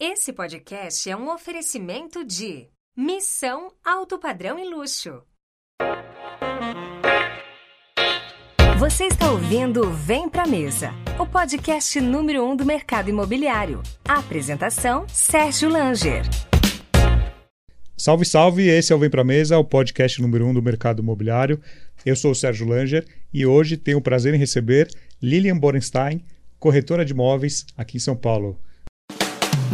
[0.00, 5.24] Esse podcast é um oferecimento de Missão Alto Padrão e Luxo.
[8.78, 13.82] Você está ouvindo Vem Pra Mesa, o podcast número um do mercado imobiliário.
[14.08, 16.22] A apresentação, Sérgio Langer.
[17.96, 18.68] Salve, salve!
[18.68, 21.60] Esse é o Vem Pra Mesa, o podcast número um do mercado imobiliário.
[22.06, 23.04] Eu sou o Sérgio Langer
[23.34, 24.88] e hoje tenho o prazer em receber
[25.20, 26.24] Lilian Borenstein,
[26.56, 28.60] corretora de imóveis aqui em São Paulo.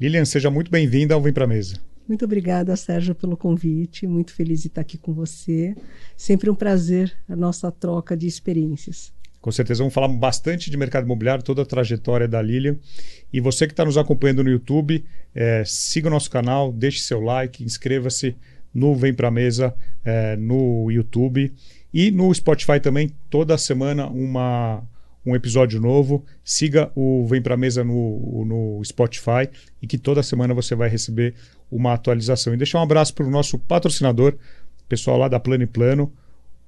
[0.00, 1.76] Lilian, seja muito bem-vinda ao Vem Pra Mesa.
[2.08, 4.06] Muito obrigada, Sérgio, pelo convite.
[4.06, 5.76] Muito feliz de estar aqui com você.
[6.16, 9.12] Sempre um prazer a nossa troca de experiências.
[9.40, 12.76] Com certeza, vamos falar bastante de mercado imobiliário, toda a trajetória da Lilian.
[13.32, 17.20] E você que está nos acompanhando no YouTube, é, siga o nosso canal, deixe seu
[17.20, 18.34] like, inscreva-se
[18.74, 21.52] no Vem Pra Mesa é, no YouTube.
[21.92, 24.82] E no Spotify também, toda semana, uma
[25.24, 26.24] um episódio novo.
[26.44, 29.48] Siga o Vem Pra Mesa no, no Spotify
[29.80, 31.34] e que toda semana você vai receber
[31.70, 32.54] uma atualização.
[32.54, 34.34] E deixar um abraço para o nosso patrocinador,
[34.88, 36.12] pessoal lá da Plano e Plano,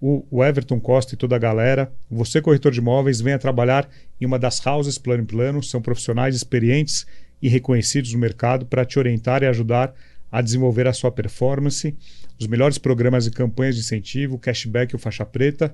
[0.00, 1.92] o, Everton Costa e toda a galera.
[2.10, 3.88] Você, corretor de imóveis, venha trabalhar
[4.20, 5.62] em uma das houses Plano e Plano.
[5.62, 7.06] São profissionais experientes
[7.40, 9.94] e reconhecidos no mercado para te orientar e ajudar
[10.30, 11.94] a desenvolver a sua performance.
[12.40, 15.72] Os melhores programas e campanhas de incentivo, cashback ou faixa preta.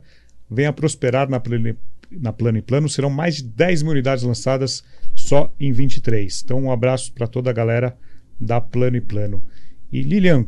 [0.51, 1.75] Venha prosperar na Plano,
[2.11, 2.89] na Plano e Plano.
[2.89, 6.43] Serão mais de 10 mil unidades lançadas só em 23.
[6.45, 7.97] Então, um abraço para toda a galera
[8.41, 9.45] da Plano e Plano.
[9.93, 10.47] E Lilian,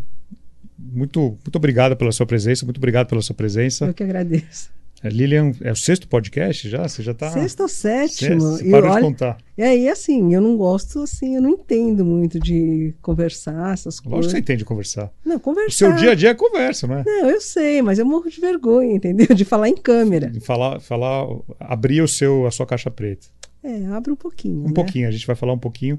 [0.78, 3.86] muito, muito obrigado pela sua presença, muito obrigado pela sua presença.
[3.86, 4.70] Eu que agradeço.
[5.02, 6.86] É, Lilian, é o sexto podcast já?
[6.86, 7.30] Você já está.
[7.30, 8.38] Sexto ou sétimo.
[8.40, 9.38] Você parou de contar.
[9.56, 14.10] É, e assim, eu não gosto, assim, eu não entendo muito de conversar, essas Lógico
[14.10, 14.26] coisas.
[14.26, 15.10] que você entende de conversar.
[15.24, 15.70] Não, O conversar.
[15.72, 17.04] seu dia a dia é conversa, não é?
[17.06, 19.28] Não, eu sei, mas eu morro de vergonha, entendeu?
[19.34, 20.28] De falar em câmera.
[20.28, 21.26] De falar, falar,
[21.58, 23.26] abrir o seu, a sua caixa preta.
[23.62, 24.64] É, abre um pouquinho.
[24.64, 24.74] Um né?
[24.74, 25.98] pouquinho, a gente vai falar um pouquinho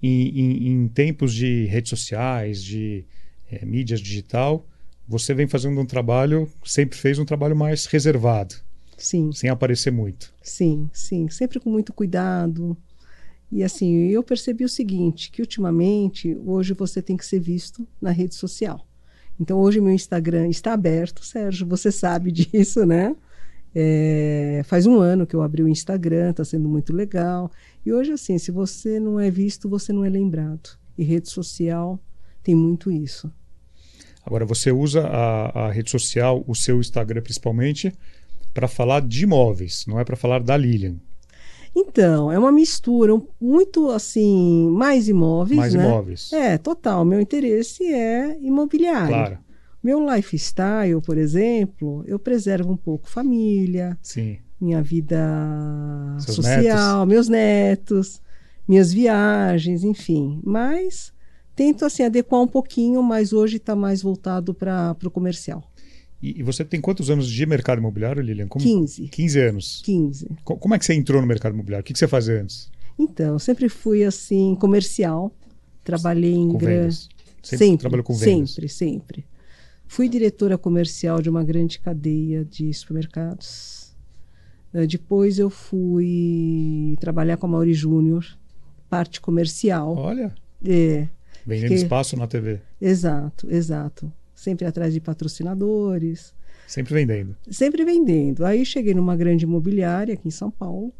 [0.00, 3.04] em, em- em tempos de redes sociais, de
[3.50, 4.64] eh, mídias digital.
[5.08, 8.56] Você vem fazendo um trabalho, sempre fez um trabalho mais reservado,
[8.98, 10.32] Sim, sem aparecer muito.
[10.42, 11.28] sim, sim.
[11.28, 12.76] Sempre com muito cuidado.
[13.52, 18.10] E assim, eu percebi o seguinte, que ultimamente, hoje você tem que ser visto na
[18.10, 18.86] rede social.
[19.38, 23.14] Então, hoje meu Instagram está aberto, Sérgio, você sabe disso, né?
[23.74, 27.52] É, faz um ano que eu abri o Instagram, está sendo muito legal.
[27.84, 30.78] E hoje, assim, se você não é visto, você não é lembrado.
[30.96, 32.00] E rede social
[32.42, 33.30] tem muito isso.
[34.26, 37.92] Agora, você usa a, a rede social, o seu Instagram principalmente,
[38.52, 40.96] para falar de imóveis, não é para falar da Lilian.
[41.72, 45.84] Então, é uma mistura, muito assim, mais imóveis, mais né?
[45.86, 46.32] imóveis.
[46.32, 47.04] É, total.
[47.04, 49.08] Meu interesse é imobiliário.
[49.08, 49.38] Claro,
[49.84, 54.38] Meu lifestyle, por exemplo, eu preservo um pouco família, sim.
[54.60, 55.16] minha vida
[56.18, 58.20] Seus social, meus netos,
[58.66, 60.40] minhas viagens, enfim.
[60.42, 61.12] Mas
[61.56, 65.68] tento assim adequar um pouquinho, mas hoje está mais voltado para o comercial.
[66.22, 68.46] E, e você tem quantos anos de mercado imobiliário, Lilian?
[68.48, 69.08] Como, 15.
[69.08, 69.82] 15 anos.
[69.84, 70.28] 15.
[70.44, 71.82] Co- Como é que você entrou no mercado imobiliário?
[71.82, 72.70] O que, que você fazia antes?
[72.98, 75.30] Então, eu sempre fui assim, comercial.
[75.84, 77.08] Trabalhei em Com gran- vendas?
[77.42, 78.50] Sempre, Sempre, trabalhou com vendas?
[78.50, 79.26] sempre, sempre.
[79.86, 83.94] Fui diretora comercial de uma grande cadeia de supermercados.
[84.74, 88.26] Eh, Depois eu fui trabalhar com a Mauri Júnior,
[88.88, 89.94] parte comercial.
[89.96, 90.34] Olha,
[90.64, 91.06] É,
[91.46, 92.60] vendendo espaço na TV.
[92.80, 94.12] exato, exato.
[94.34, 96.34] Sempre atrás de patrocinadores,
[96.66, 97.36] Sempre vendendo.
[97.50, 98.44] sempre vendendo.
[98.44, 100.92] Aí cheguei numa grande imobiliária aqui em São Paulo,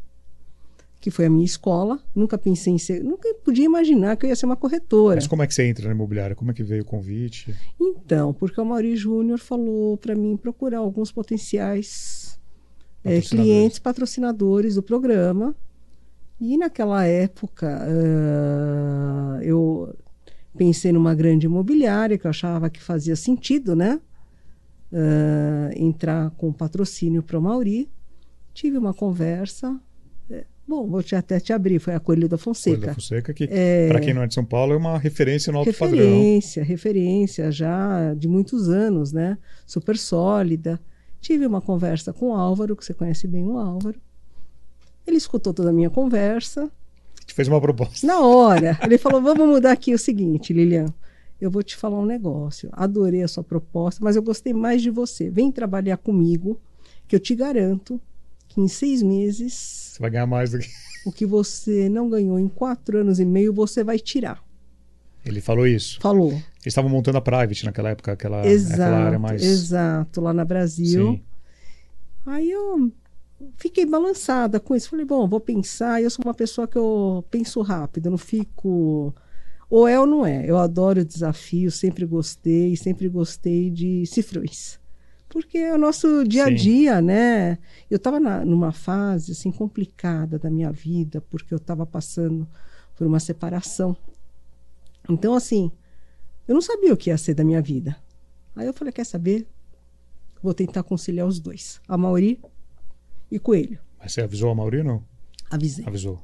[1.00, 1.98] que foi a minha escola.
[2.14, 5.16] Nunca pensei em ser, nunca podia imaginar que eu ia ser uma corretora.
[5.16, 6.34] Mas como é que você entra na imobiliária?
[6.36, 7.54] Como é que veio o convite?
[7.80, 12.38] Então, porque o Mauri Júnior falou para mim procurar alguns potenciais
[13.04, 13.28] eh, Patrocinadores.
[13.28, 15.54] clientes patrocinadores do programa.
[16.40, 19.94] E naquela época ah, eu
[20.56, 24.00] pensei numa grande imobiliária que eu achava que fazia sentido, né?
[24.92, 27.88] Ah, entrar com patrocínio para o Mauri.
[28.54, 29.78] Tive uma conversa.
[30.30, 32.76] eh, Bom, vou te, até te abrir, foi a Coelho da Fonseca.
[32.76, 35.52] Coelho da Fonseca, que, É, para quem não é de São Paulo, é uma referência
[35.52, 35.96] no alto padrão.
[35.98, 39.36] referência, referência já de muitos anos, né?
[39.66, 40.80] Super sólida.
[41.20, 44.00] Tive uma conversa com o Álvaro, que você conhece bem o Álvaro.
[45.06, 46.70] Ele escutou toda a minha conversa.
[47.36, 48.06] Fez uma proposta.
[48.06, 48.78] Na hora.
[48.82, 50.86] Ele falou: vamos mudar aqui o seguinte, Lilian.
[51.38, 52.70] Eu vou te falar um negócio.
[52.72, 55.28] Adorei a sua proposta, mas eu gostei mais de você.
[55.28, 56.58] Vem trabalhar comigo,
[57.06, 58.00] que eu te garanto
[58.48, 59.52] que em seis meses.
[59.92, 60.68] Você vai ganhar mais do que.
[61.04, 64.42] O que você não ganhou em quatro anos e meio, você vai tirar.
[65.24, 66.00] Ele falou isso.
[66.00, 66.30] Falou.
[66.30, 69.44] Eles estavam montando a Private naquela época, aquela, exato, aquela área mais.
[69.44, 71.12] Exato, lá na Brasil.
[71.12, 71.22] Sim.
[72.24, 72.90] Aí eu
[73.56, 74.90] fiquei balançada com isso.
[74.90, 76.02] Falei, bom, vou pensar.
[76.02, 79.14] Eu sou uma pessoa que eu penso rápido, eu não fico.
[79.68, 80.48] Ou é ou não é.
[80.48, 84.78] Eu adoro desafio, sempre gostei, sempre gostei de cifrões.
[85.28, 87.02] Porque é o nosso dia a dia, Sim.
[87.02, 87.58] né?
[87.90, 92.46] Eu estava numa fase assim complicada da minha vida, porque eu estava passando
[92.94, 93.96] por uma separação.
[95.08, 95.70] Então, assim,
[96.46, 97.96] eu não sabia o que ia ser da minha vida.
[98.54, 99.46] Aí eu falei, quer saber?
[100.42, 101.80] Vou tentar conciliar os dois.
[101.88, 102.40] A Mauri
[103.30, 103.78] e Coelho.
[103.98, 105.02] Mas você avisou a Mauri não?
[105.50, 105.84] Avisei.
[105.86, 106.20] Avisou.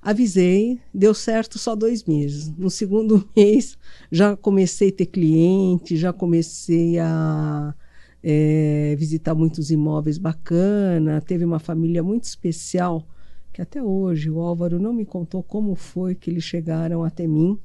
[0.00, 2.50] Avisei, deu certo só dois meses.
[2.56, 3.78] No segundo mês
[4.12, 7.74] já comecei a ter cliente, já comecei a
[8.22, 11.20] é, visitar muitos imóveis bacana.
[11.20, 13.06] Teve uma família muito especial
[13.52, 17.58] que até hoje o Álvaro não me contou como foi que eles chegaram até mim.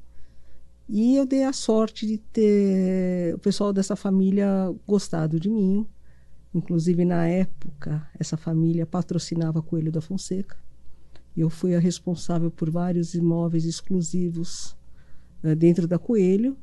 [0.88, 5.86] E eu dei a sorte de ter o pessoal dessa família gostado de mim.
[6.54, 10.56] Inclusive, na época, essa família patrocinava Coelho da Fonseca.
[11.36, 14.76] Eu fui a responsável por vários imóveis exclusivos
[15.44, 16.56] uh, dentro da Coelho.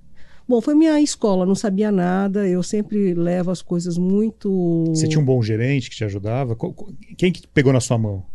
[0.48, 2.48] Bom, foi minha escola, não sabia nada.
[2.48, 4.86] Eu sempre levo as coisas muito.
[4.90, 6.56] Você tinha um bom gerente que te ajudava?
[7.18, 8.26] Quem que pegou na sua mão?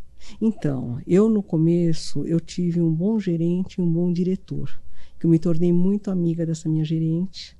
[0.40, 4.80] Então, eu no começo eu tive um bom gerente e um bom diretor
[5.18, 7.56] que eu me tornei muito amiga dessa minha gerente.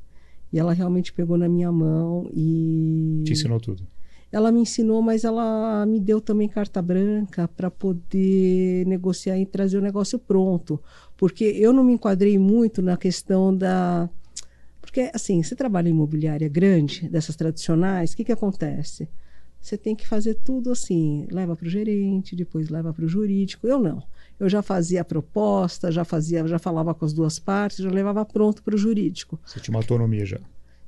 [0.52, 3.22] E ela realmente pegou na minha mão e.
[3.24, 3.86] Te ensinou tudo.
[4.30, 9.76] Ela me ensinou, mas ela me deu também carta branca para poder negociar e trazer
[9.76, 10.80] o negócio pronto.
[11.16, 14.08] Porque eu não me enquadrei muito na questão da.
[14.80, 19.08] Porque, assim, você trabalha em imobiliária grande, dessas tradicionais, o que, que acontece?
[19.60, 23.66] Você tem que fazer tudo assim, leva para o gerente, depois leva para o jurídico.
[23.66, 24.02] Eu não
[24.38, 28.24] eu já fazia a proposta, já fazia, já falava com as duas partes, já levava
[28.24, 29.38] pronto para o jurídico.
[29.44, 30.40] Você tinha uma autonomia já?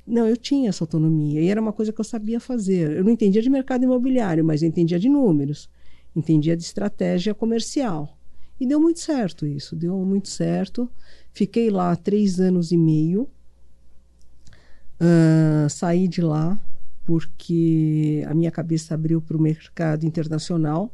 [0.06, 2.96] Não, eu tinha essa autonomia e era uma coisa que eu sabia fazer.
[2.96, 5.70] Eu não entendia de mercado imobiliário, mas eu entendia de números,
[6.14, 8.19] entendia de estratégia comercial.
[8.61, 10.88] E deu muito certo isso, deu muito certo.
[11.32, 13.29] Fiquei lá três anos e meio.
[15.00, 16.58] Uh, saí de lá
[17.05, 20.93] porque a minha cabeça abriu para o mercado internacional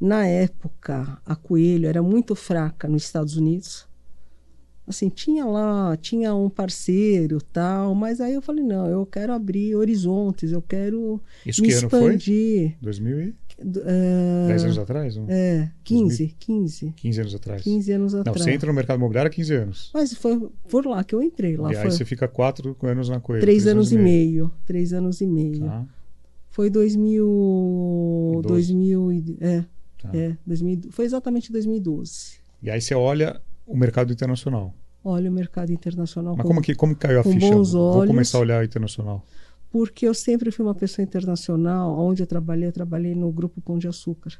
[0.00, 3.86] na época, a Coelho era muito fraca nos Estados Unidos.
[4.86, 9.74] Assim, tinha lá, tinha um parceiro tal, mas aí eu falei, não, eu quero abrir
[9.74, 12.60] horizontes, eu quero Isso me que expandir.
[12.62, 12.78] Ano foi?
[12.82, 13.34] 2000 e...
[13.56, 15.16] Uh, 10 anos atrás?
[15.16, 15.26] Não?
[15.28, 16.36] É, 15, 2000?
[16.38, 16.92] 15.
[16.96, 17.62] 15 anos atrás.
[17.62, 18.36] 15 anos atrás.
[18.36, 19.90] Não, você entra no mercado imobiliário há 15 anos.
[19.94, 21.56] Mas foi por lá que eu entrei.
[21.56, 21.84] Lá e foi...
[21.84, 23.40] aí você fica 4 anos na Coelho.
[23.40, 24.04] 3, anos, anos, e meio.
[24.04, 24.52] meio.
[24.66, 25.60] 3 anos e meio.
[25.60, 25.86] Tá.
[26.50, 28.42] Foi 2000...
[28.44, 29.64] 2000 é,
[30.04, 30.16] Tá.
[30.16, 32.38] É, 2000, foi exatamente 2012.
[32.62, 34.74] E aí você olha o mercado internacional.
[35.02, 36.34] Olha o mercado internacional.
[36.36, 37.50] Mas com, como que como caiu a com ficha?
[37.50, 39.24] Bons olhos, Vou começar a olhar o internacional.
[39.70, 41.98] Porque eu sempre fui uma pessoa internacional.
[41.98, 44.32] Onde eu trabalhei, eu trabalhei no Grupo Pão de Açúcar.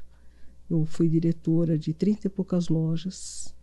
[0.69, 3.55] Eu fui diretora de 30 e poucas lojas,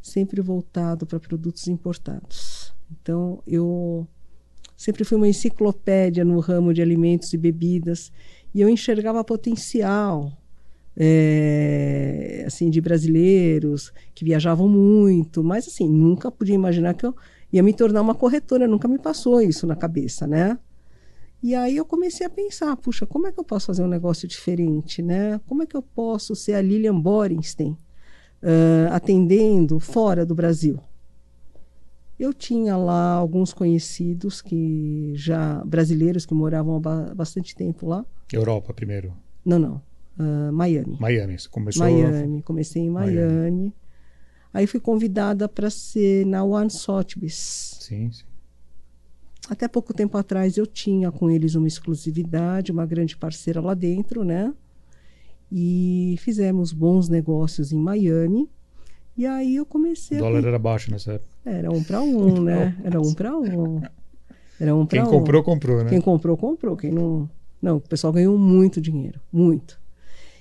[0.00, 2.74] sempre voltado para produtos importados.
[2.90, 4.06] Então, eu
[4.76, 8.12] sempre fui uma enciclopédia no ramo de alimentos e bebidas
[8.54, 10.32] e eu enxergava potencial
[10.96, 17.14] é, assim de brasileiros que viajavam muito, mas assim nunca podia imaginar que eu
[17.52, 20.58] ia me tornar uma corretora, nunca me passou isso na cabeça, né?
[21.42, 24.26] E aí eu comecei a pensar, puxa, como é que eu posso fazer um negócio
[24.26, 25.38] diferente, né?
[25.46, 27.72] Como é que eu posso ser a Lilian Borenstein
[28.42, 30.80] uh, atendendo fora do Brasil?
[32.18, 38.04] Eu tinha lá alguns conhecidos que já brasileiros que moravam há bastante tempo lá.
[38.32, 39.12] Europa primeiro?
[39.44, 39.82] Não, não
[40.18, 40.96] uh, Miami.
[40.98, 43.16] Miami, você começou Miami, comecei em Miami.
[43.16, 43.74] Miami.
[44.52, 47.78] Aí fui convidada para ser na One Sotheby's.
[47.80, 48.24] Sim, sim.
[49.48, 54.24] Até pouco tempo atrás eu tinha com eles uma exclusividade, uma grande parceira lá dentro,
[54.24, 54.52] né?
[55.52, 58.48] E fizemos bons negócios em Miami.
[59.16, 60.18] E aí eu comecei.
[60.18, 60.48] O dólar a...
[60.48, 61.30] era baixo nessa época.
[61.44, 62.76] Era um para um, né?
[62.82, 63.82] Era um para um.
[64.58, 65.04] Era um para um.
[65.04, 65.90] Quem comprou, comprou, né?
[65.90, 66.76] Quem comprou, comprou.
[66.76, 67.30] Quem não.
[67.62, 69.20] Não, o pessoal ganhou muito dinheiro.
[69.32, 69.78] Muito.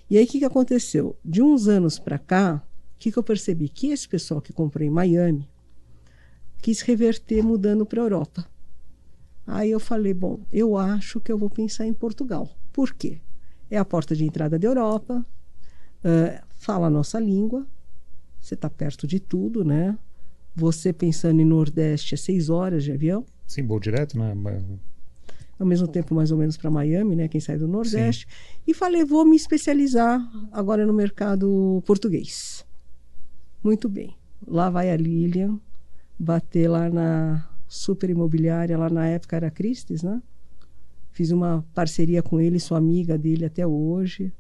[0.09, 1.17] E aí o que, que aconteceu?
[1.23, 2.63] De uns anos para cá,
[2.95, 3.69] o que, que eu percebi?
[3.69, 5.49] Que esse pessoal que comprou em Miami
[6.61, 8.47] quis reverter mudando para a Europa.
[9.45, 12.49] Aí eu falei, bom, eu acho que eu vou pensar em Portugal.
[12.73, 13.19] Por quê?
[13.69, 15.25] É a porta de entrada da Europa,
[16.03, 17.67] uh, fala a nossa língua,
[18.39, 19.97] você está perto de tudo, né?
[20.55, 23.25] Você pensando em Nordeste é seis horas de avião.
[23.45, 24.33] Sim, voo direto, né?
[25.57, 27.27] Ao mesmo tempo, mais ou menos para Miami, né?
[27.27, 28.27] Quem sai do Nordeste.
[28.27, 28.61] Sim.
[28.67, 30.19] E falei, vou me especializar
[30.51, 32.65] agora no mercado português.
[33.63, 34.15] Muito bem.
[34.45, 35.59] Lá vai a Lilian
[36.19, 40.21] bater lá na super imobiliária, lá na época era Christie's, né?
[41.11, 44.33] Fiz uma parceria com ele, sou amiga dele até hoje.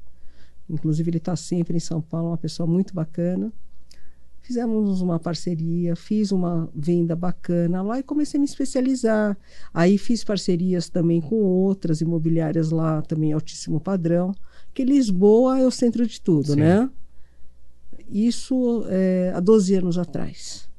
[0.69, 3.51] Inclusive, ele está sempre em São Paulo, uma pessoa muito bacana.
[4.45, 9.35] Fizemos uma parceria, fiz uma venda bacana lá e comecei a me especializar.
[9.73, 14.35] Aí fiz parcerias também com outras imobiliárias lá, também altíssimo padrão.
[14.71, 16.59] Que Lisboa é o centro de tudo, Sim.
[16.59, 16.87] né?
[18.07, 20.69] Isso é, há 12 anos atrás.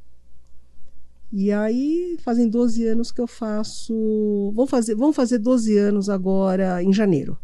[1.32, 4.52] E aí fazem 12 anos que eu faço.
[4.54, 7.36] Vão fazer, vão fazer 12 anos agora em janeiro.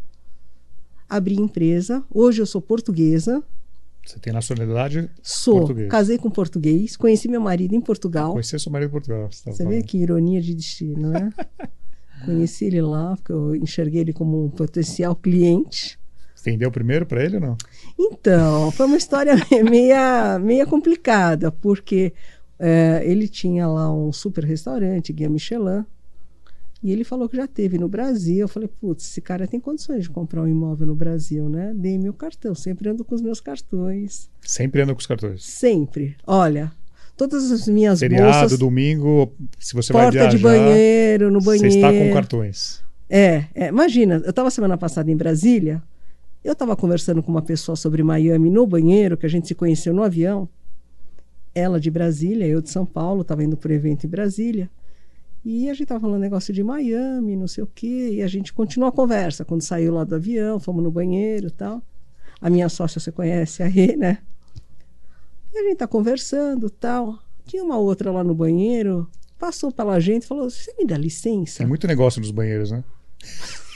[1.09, 2.01] Abri empresa.
[2.09, 3.43] Hoje eu sou portuguesa
[4.05, 5.59] você tem nacionalidade Sou.
[5.59, 5.89] Português.
[5.89, 6.97] Casei com português.
[6.97, 8.31] Conheci meu marido em Portugal.
[8.31, 9.29] Conheci seu marido em Portugal.
[9.31, 11.31] Você, você vê que ironia de destino, né?
[12.25, 15.99] Conheci ele lá, porque eu enxerguei ele como um potencial cliente.
[16.35, 17.57] Você vendeu primeiro para ele ou não?
[17.97, 19.35] Então, foi uma história
[19.69, 22.13] meia, meia complicada, porque
[22.59, 25.85] é, ele tinha lá um super restaurante, Guia Michelin,
[26.83, 28.39] e ele falou que já teve no Brasil.
[28.39, 31.71] Eu falei, putz, esse cara tem condições de comprar um imóvel no Brasil, né?
[31.73, 34.29] Dei meu cartão, sempre ando com os meus cartões.
[34.41, 35.45] Sempre ando com os cartões?
[35.45, 36.17] Sempre.
[36.27, 36.73] Olha,
[37.15, 38.59] todas as minhas Feriado, bolsas...
[38.59, 40.29] domingo, se você porta vai viajar...
[40.29, 41.71] de banheiro, no banheiro...
[41.71, 42.83] Você está com cartões.
[43.09, 45.81] É, é imagina, eu estava semana passada em Brasília,
[46.43, 49.93] eu estava conversando com uma pessoa sobre Miami no banheiro, que a gente se conheceu
[49.93, 50.49] no avião.
[51.55, 54.69] Ela de Brasília, eu de São Paulo, estava indo para o evento em Brasília.
[55.45, 58.53] E a gente tava falando negócio de Miami, não sei o quê, e a gente
[58.53, 59.43] continuou a conversa.
[59.43, 61.81] Quando saiu lá do avião, fomos no banheiro e tal.
[62.39, 64.19] A minha sócia, você conhece aí, né?
[65.53, 67.19] E a gente tá conversando tal.
[67.45, 71.61] Tinha uma outra lá no banheiro, passou pela gente e falou: Você me dá licença?
[71.61, 72.83] É muito negócio nos banheiros, né?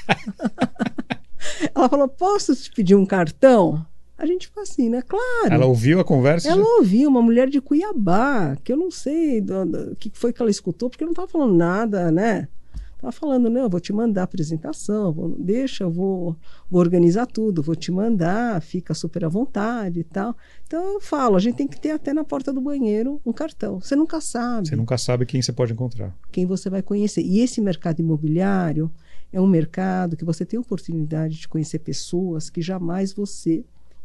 [1.76, 3.86] Ela falou: Posso te pedir um cartão?
[4.18, 5.02] A gente fala assim, né?
[5.02, 5.54] Claro.
[5.54, 6.50] Ela ouviu a conversa?
[6.50, 6.68] Ela já?
[6.78, 10.90] ouviu, uma mulher de Cuiabá, que eu não sei o que foi que ela escutou,
[10.90, 12.48] porque eu não estava falando nada, né?
[12.96, 16.36] Estava falando, não, eu vou te mandar a apresentação, vou, deixa, eu vou,
[16.68, 20.36] vou organizar tudo, vou te mandar, fica super à vontade e tal.
[20.66, 23.80] Então eu falo, a gente tem que ter até na porta do banheiro um cartão.
[23.80, 24.70] Você nunca sabe.
[24.70, 26.18] Você nunca sabe quem você pode encontrar.
[26.32, 27.22] Quem você vai conhecer.
[27.22, 28.92] E esse mercado imobiliário
[29.32, 33.64] é um mercado que você tem oportunidade de conhecer pessoas que jamais você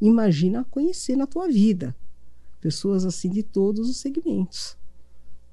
[0.09, 1.95] imagina conhecer na tua vida.
[2.61, 4.77] Pessoas assim de todos os segmentos.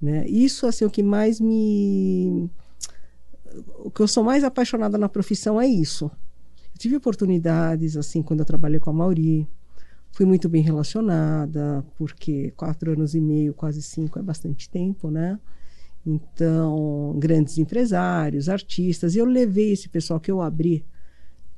[0.01, 0.27] Né?
[0.27, 2.49] Isso assim, o que mais me.
[3.79, 6.05] O que eu sou mais apaixonada na profissão é isso.
[6.05, 9.47] Eu tive oportunidades, assim, quando eu trabalhei com a Mauri.
[10.11, 15.39] Fui muito bem relacionada, porque quatro anos e meio, quase cinco, é bastante tempo, né?
[16.05, 19.15] Então, grandes empresários, artistas.
[19.15, 20.83] E eu levei esse pessoal que eu abri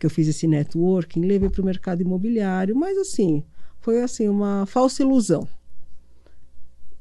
[0.01, 3.43] que eu fiz esse networking, levei para o mercado imobiliário, mas assim,
[3.79, 5.47] foi assim uma falsa ilusão.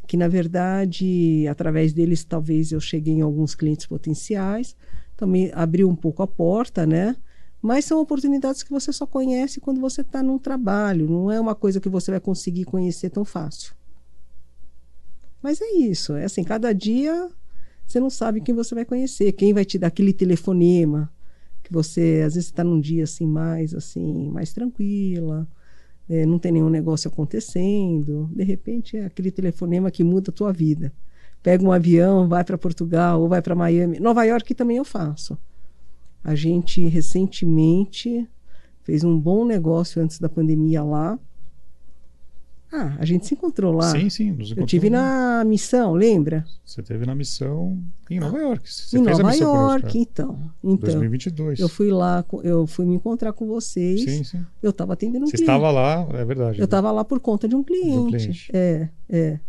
[0.06, 4.76] Que na verdade, através deles, talvez eu cheguei em alguns clientes potenciais,
[5.16, 7.16] também abriu um pouco a porta, né?
[7.62, 11.54] Mas são oportunidades que você só conhece quando você está num trabalho, não é uma
[11.54, 13.74] coisa que você vai conseguir conhecer tão fácil.
[15.42, 17.30] Mas é isso, é assim, cada dia
[17.86, 21.10] você não sabe quem você vai conhecer, quem vai te dar aquele telefonema,
[21.70, 25.46] que você às vezes está num dia assim mais assim mais tranquila
[26.08, 30.52] é, não tem nenhum negócio acontecendo de repente é aquele telefonema que muda a tua
[30.52, 30.92] vida.
[31.42, 34.00] Pega um avião vai para Portugal ou vai para Miami.
[34.00, 35.38] Nova York também eu faço.
[36.22, 38.28] A gente recentemente
[38.82, 41.18] fez um bom negócio antes da pandemia lá
[42.72, 43.90] ah, a gente se encontrou lá.
[43.90, 44.30] Sim, sim.
[44.30, 46.46] Nos eu tive na missão, lembra?
[46.64, 48.72] Você teve na missão em Nova York.
[48.72, 50.52] Você em Nova York, então.
[50.62, 50.76] então.
[50.76, 51.58] 2022.
[51.58, 54.02] Eu fui lá, eu fui me encontrar com vocês.
[54.02, 54.46] Sim, sim.
[54.62, 55.50] Eu estava atendendo um Você cliente.
[55.50, 56.60] estava lá, é verdade.
[56.60, 57.90] Eu estava lá por conta de um cliente.
[57.90, 58.50] De um cliente.
[58.52, 59.40] É, é.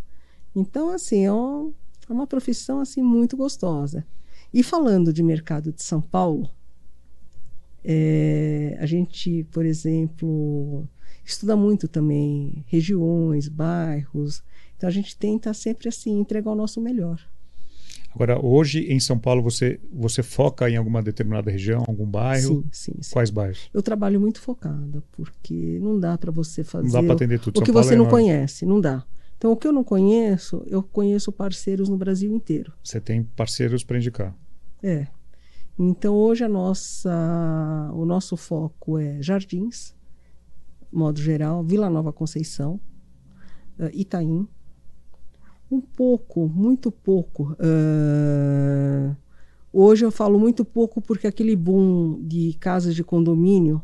[0.55, 4.03] Então, assim, é, é uma profissão assim muito gostosa.
[4.51, 6.49] E falando de mercado de São Paulo,
[7.83, 10.87] é, a gente, por exemplo
[11.25, 14.43] estuda muito também regiões, bairros.
[14.77, 17.19] Então a gente tenta sempre assim entregar o nosso melhor.
[18.13, 22.61] Agora, hoje em São Paulo, você, você foca em alguma determinada região, algum bairro?
[22.63, 22.93] Sim, sim.
[23.01, 23.13] sim.
[23.13, 23.69] Quais bairros?
[23.73, 26.87] Eu trabalho muito focada, porque não dá para você fazer.
[26.87, 27.59] Não dá para atender tudo.
[27.59, 29.05] O que você é não conhece, não dá.
[29.37, 32.73] Então, o que eu não conheço, eu conheço parceiros no Brasil inteiro.
[32.83, 34.35] Você tem parceiros para indicar?
[34.83, 35.07] É.
[35.77, 39.95] Então, hoje a nossa, o nosso foco é jardins,
[40.91, 42.79] modo geral, Vila Nova Conceição.
[43.79, 44.47] uh, Itaim,
[45.71, 47.53] um pouco, muito pouco.
[47.53, 49.15] Uh,
[49.71, 53.81] hoje eu falo muito pouco porque aquele boom de casas de condomínio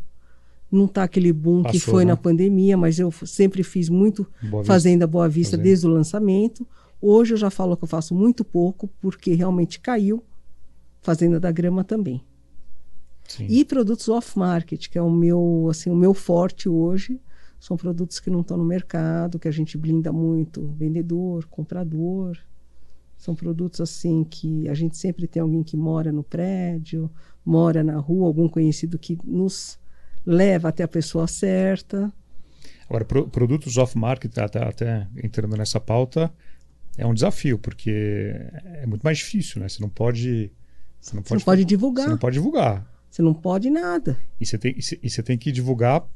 [0.69, 2.11] não está aquele boom Passou, que foi né?
[2.11, 5.63] na pandemia, mas eu sempre fiz muito Boa Fazenda Boa Vista Fazenda.
[5.63, 6.67] desde o lançamento.
[7.01, 10.21] Hoje eu já falo que eu faço muito pouco porque realmente caiu.
[11.07, 12.21] Fazenda da Grama também.
[13.29, 13.47] Sim.
[13.49, 17.17] E produtos off-market, que é o meu, assim, o meu forte hoje,
[17.57, 22.37] são produtos que não estão no mercado, que a gente blinda muito vendedor, comprador.
[23.17, 27.09] São produtos assim que a gente sempre tem alguém que mora no prédio,
[27.45, 29.79] mora na rua, algum conhecido que nos
[30.25, 32.11] leva até a pessoa certa.
[32.89, 36.29] Agora, pro, produtos off-market, até, até entrando nessa pauta,
[36.97, 38.35] é um desafio, porque
[38.81, 39.69] é muito mais difícil, né?
[39.69, 40.51] Você não pode.
[40.99, 42.05] Você não pode, você não pode divulgar.
[42.05, 42.93] Você não pode divulgar.
[43.09, 44.19] Você não pode nada.
[44.39, 46.07] E você tem, e você tem que divulgar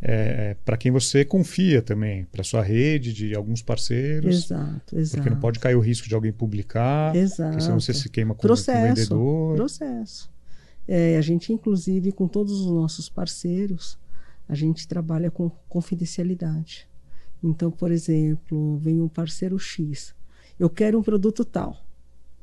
[0.00, 4.46] é, para quem você confia também, para sua rede de alguns parceiros.
[4.46, 5.16] Exato, exato.
[5.16, 7.14] Porque não pode cair o risco de alguém publicar.
[7.14, 7.62] Exato.
[7.62, 9.56] Senão você se queima com, processo, com o vendedor.
[9.56, 10.30] Processo.
[10.88, 13.96] É, a gente, inclusive, com todos os nossos parceiros,
[14.48, 16.88] a gente trabalha com confidencialidade.
[17.42, 20.14] Então, por exemplo, vem um parceiro X.
[20.58, 21.84] Eu quero um produto tal.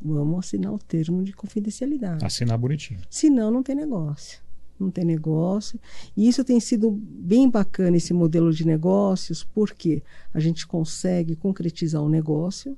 [0.01, 2.23] Vamos assinar o termo de confidencialidade.
[2.23, 3.01] Assinar bonitinho.
[3.09, 4.41] Senão, não tem negócio.
[4.79, 5.79] Não tem negócio.
[6.15, 10.01] E isso tem sido bem bacana, esse modelo de negócios, porque
[10.33, 12.77] a gente consegue concretizar o um negócio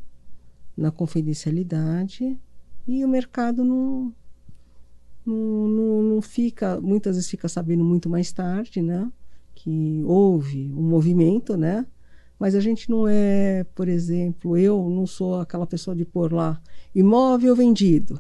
[0.76, 2.38] na confidencialidade
[2.88, 4.12] e o mercado não,
[5.24, 9.12] não, não, não fica, muitas vezes fica sabendo muito mais tarde, né?
[9.54, 11.86] Que houve um movimento, né?
[12.42, 16.60] Mas a gente não é, por exemplo, eu não sou aquela pessoa de pôr lá
[16.96, 18.20] imóvel vendido,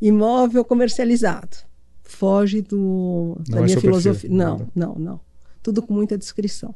[0.00, 1.58] imóvel comercializado.
[2.02, 4.28] Foge do, da é minha filosofia.
[4.28, 5.20] Não, não, não.
[5.62, 6.74] Tudo com muita descrição.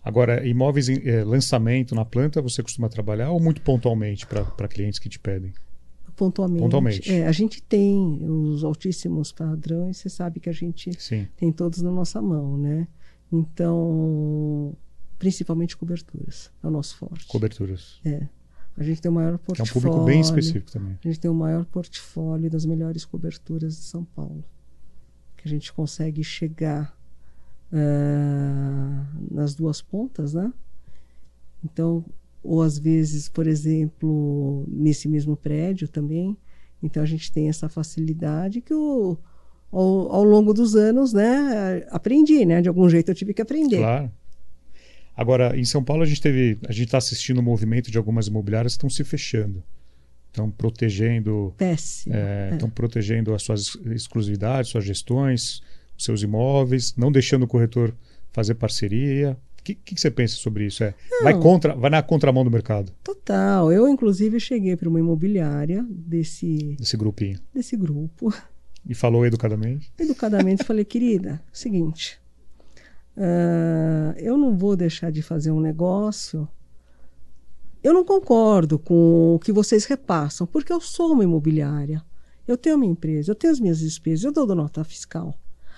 [0.00, 5.00] Agora, imóveis em é, lançamento na planta, você costuma trabalhar ou muito pontualmente para clientes
[5.00, 5.52] que te pedem?
[6.14, 6.62] Pontualmente.
[6.62, 7.12] Pontualmente.
[7.12, 11.26] É, a gente tem os altíssimos padrões, você sabe que a gente Sim.
[11.36, 12.86] tem todos na nossa mão, né?
[13.32, 14.76] Então,
[15.22, 16.50] principalmente coberturas.
[16.60, 17.28] É o nosso forte.
[17.28, 18.00] Coberturas.
[18.04, 18.26] É.
[18.76, 19.68] A gente tem o maior portfólio.
[19.68, 20.98] é um público bem específico também.
[20.98, 24.42] A gente tem o maior portfólio das melhores coberturas de São Paulo.
[25.36, 26.98] Que a gente consegue chegar
[27.72, 30.52] uh, nas duas pontas, né?
[31.62, 32.04] Então,
[32.42, 36.36] ou às vezes, por exemplo, nesse mesmo prédio também.
[36.82, 39.16] Então, a gente tem essa facilidade que o,
[39.70, 42.60] ao, ao longo dos anos, né, aprendi, né?
[42.60, 43.78] De algum jeito eu tive que aprender.
[43.78, 44.10] Claro.
[45.16, 46.58] Agora, em São Paulo, a gente teve.
[46.66, 49.62] A gente está assistindo o movimento de algumas imobiliárias que estão se fechando.
[50.28, 51.54] Estão protegendo.
[51.58, 52.14] Péssimo.
[52.14, 52.70] É, estão é.
[52.70, 55.62] protegendo as suas exclusividades, suas gestões,
[55.96, 57.94] os seus imóveis, não deixando o corretor
[58.32, 59.36] fazer parceria.
[59.60, 60.82] O que, que, você pensa sobre isso?
[60.82, 62.90] É, vai, contra, vai na contramão do mercado?
[63.04, 63.70] Total.
[63.70, 66.74] Eu, inclusive, cheguei para uma imobiliária desse.
[66.78, 67.38] Desse grupinho.
[67.54, 68.34] Desse grupo.
[68.88, 69.92] E falou educadamente?
[69.96, 72.21] Educadamente, falei, querida, seguinte
[73.16, 76.48] Uh, eu não vou deixar de fazer um negócio.
[77.82, 82.02] Eu não concordo com o que vocês repassam, porque eu sou uma imobiliária.
[82.46, 85.34] Eu tenho a minha empresa, eu tenho as minhas despesas, eu dou nota fiscal.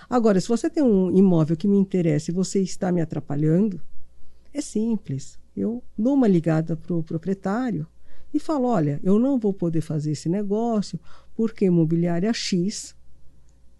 [0.09, 3.81] Agora, se você tem um imóvel que me interessa e você está me atrapalhando,
[4.53, 5.39] é simples.
[5.57, 7.87] Eu dou uma ligada para o proprietário
[8.33, 10.99] e falo: olha, eu não vou poder fazer esse negócio
[11.35, 12.95] porque imobiliária X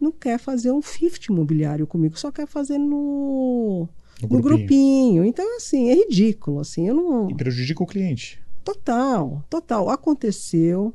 [0.05, 3.89] não quer fazer um 50 imobiliário comigo, só quer fazer no,
[4.23, 4.43] no, no grupinho.
[4.43, 5.25] grupinho.
[5.25, 6.61] Então, assim, é ridículo.
[6.61, 7.31] Assim, eu não...
[7.31, 8.43] E prejudica o cliente.
[8.65, 9.91] Total, total.
[9.91, 10.95] Aconteceu,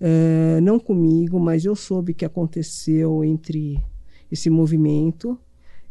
[0.00, 3.82] é, não comigo, mas eu soube que aconteceu entre
[4.30, 5.38] esse movimento.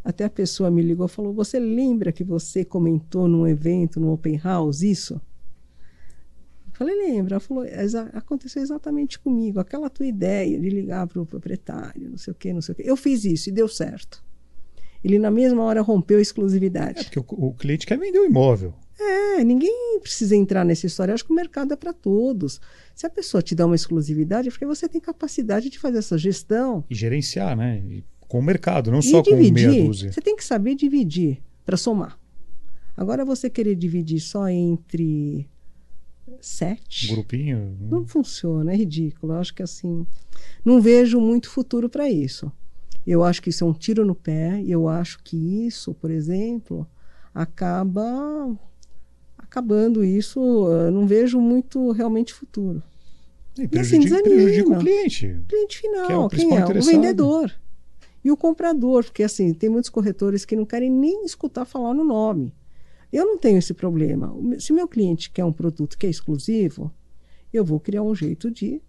[0.04, 4.14] Até a pessoa me ligou e falou: Você lembra que você comentou num evento, no
[4.14, 5.20] Open House, isso?
[6.78, 7.34] Falei, lembra?
[7.34, 7.66] Ela falou,
[8.14, 12.54] aconteceu exatamente comigo, aquela tua ideia de ligar para o proprietário, não sei o quê,
[12.54, 12.84] não sei o quê.
[12.86, 14.24] Eu fiz isso e deu certo.
[15.04, 17.00] Ele, na mesma hora, rompeu a exclusividade.
[17.00, 18.76] É porque o, o cliente quer vender o imóvel.
[19.00, 21.12] É, ninguém precisa entrar nessa história.
[21.12, 22.62] Eu acho que o mercado é para todos.
[22.94, 26.16] Se a pessoa te dá uma exclusividade, é porque você tem capacidade de fazer essa
[26.16, 26.84] gestão.
[26.88, 27.82] E gerenciar, né?
[27.90, 30.12] E com o mercado, não e só dividir, com meia dúzia.
[30.12, 32.20] Você tem que saber dividir para somar.
[32.96, 35.50] Agora, você querer dividir só entre
[36.42, 37.08] sete.
[37.08, 37.78] Grupinho?
[37.82, 39.34] Não funciona, é ridículo.
[39.34, 40.06] Eu acho que assim,
[40.64, 42.52] não vejo muito futuro para isso.
[43.06, 44.62] Eu acho que isso é um tiro no pé.
[44.66, 46.86] Eu acho que isso, por exemplo,
[47.34, 48.58] acaba
[49.38, 50.40] acabando isso.
[50.92, 52.84] não vejo muito realmente futuro.
[53.58, 55.28] E prejudica, e assim, prejudica o cliente.
[55.28, 56.66] O cliente final, que é o quem é?
[56.66, 57.52] O vendedor.
[58.24, 62.04] E o comprador, porque assim, tem muitos corretores que não querem nem escutar falar no
[62.04, 62.54] nome
[63.12, 64.34] Eu não tenho esse problema.
[64.60, 66.92] Se meu cliente quer um produto que é exclusivo,
[67.54, 68.82] eu vou criar um jeito de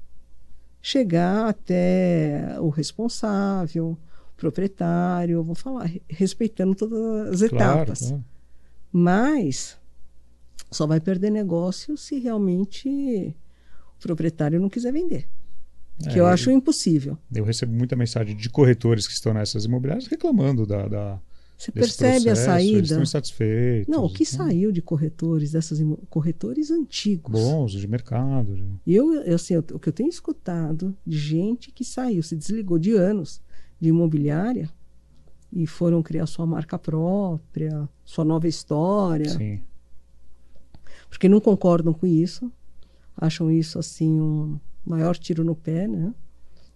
[0.82, 8.00] chegar até o responsável, o proprietário, vou falar, respeitando todas as etapas.
[8.00, 8.24] Claro,
[8.92, 9.78] Mas
[10.70, 13.34] só vai perder negócio se realmente
[13.96, 15.28] o proprietário não quiser vender.
[16.04, 17.18] É, que eu acho impossível.
[17.34, 21.20] Eu recebo muita mensagem de corretores que estão nessas imobiliárias reclamando da, da
[21.58, 22.78] você percebe processo, a saída?
[22.78, 23.88] Eles estão insatisfeitos.
[23.88, 24.46] Não, o que então...
[24.46, 27.32] saiu de corretores, dessas corretores antigos.
[27.32, 28.54] Bons, de mercado.
[28.54, 28.64] De...
[28.86, 32.78] Eu, eu, assim, eu, o que eu tenho escutado de gente que saiu, se desligou
[32.78, 33.42] de anos
[33.80, 34.70] de imobiliária
[35.52, 39.28] e foram criar sua marca própria, sua nova história.
[39.28, 39.60] Sim.
[41.10, 42.52] Porque não concordam com isso,
[43.16, 46.14] acham isso assim um maior tiro no pé, né?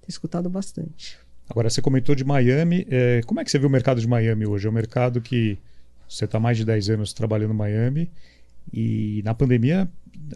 [0.00, 1.18] Tenho escutado bastante.
[1.52, 2.86] Agora, você comentou de Miami.
[2.88, 4.66] É, como é que você vê o mercado de Miami hoje?
[4.66, 5.58] É um mercado que
[6.08, 8.10] você está mais de 10 anos trabalhando em Miami
[8.72, 9.86] e na pandemia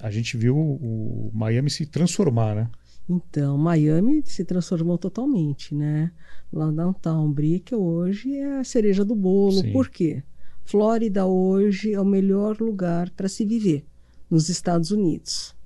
[0.02, 2.70] a gente viu o Miami se transformar, né?
[3.08, 6.12] Então, Miami se transformou totalmente, né?
[6.52, 9.62] Lá downtown Brickell hoje é a cereja do bolo.
[9.62, 9.72] Sim.
[9.72, 10.22] Por quê?
[10.66, 13.86] Flórida hoje é o melhor lugar para se viver
[14.28, 15.56] nos Estados Unidos.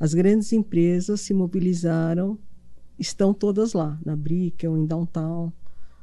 [0.00, 2.38] As grandes empresas se mobilizaram
[2.98, 5.52] estão todas lá, na Brickell, em Downtown.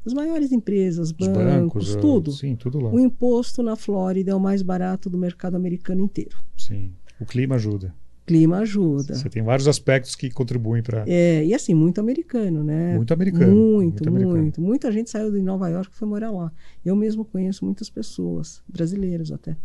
[0.06, 2.32] As maiores empresas, bancos, bancos, tudo.
[2.32, 2.92] Sim, tudo lá.
[2.92, 6.38] O imposto na Flórida é o mais barato do mercado americano inteiro.
[6.58, 6.92] Sim.
[7.20, 7.94] O clima ajuda.
[8.26, 9.16] Clima ajuda.
[9.16, 11.04] Você tem vários aspectos que contribuem para.
[11.08, 12.96] É, e assim, muito americano, né?
[12.96, 13.54] Muito americano.
[13.54, 14.42] Muito, muito, americano.
[14.42, 14.62] muito.
[14.62, 16.52] Muita gente saiu de Nova York e foi morar lá.
[16.84, 19.56] Eu mesmo conheço muitas pessoas, brasileiros até.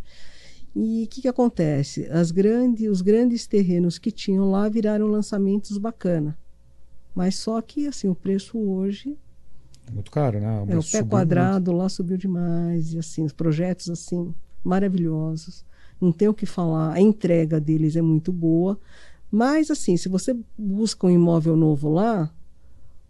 [0.75, 2.07] E o que, que acontece?
[2.11, 6.37] As grandes, os grandes terrenos que tinham lá viraram lançamentos bacana.
[7.17, 9.17] Mas só que assim, o preço hoje
[9.89, 10.61] é muito caro, né?
[10.61, 11.83] O, é, o pé quadrado muito.
[11.83, 15.65] lá subiu demais e assim, os projetos assim maravilhosos.
[15.99, 18.79] Não tem o que falar, a entrega deles é muito boa,
[19.31, 22.31] mas assim, se você busca um imóvel novo lá,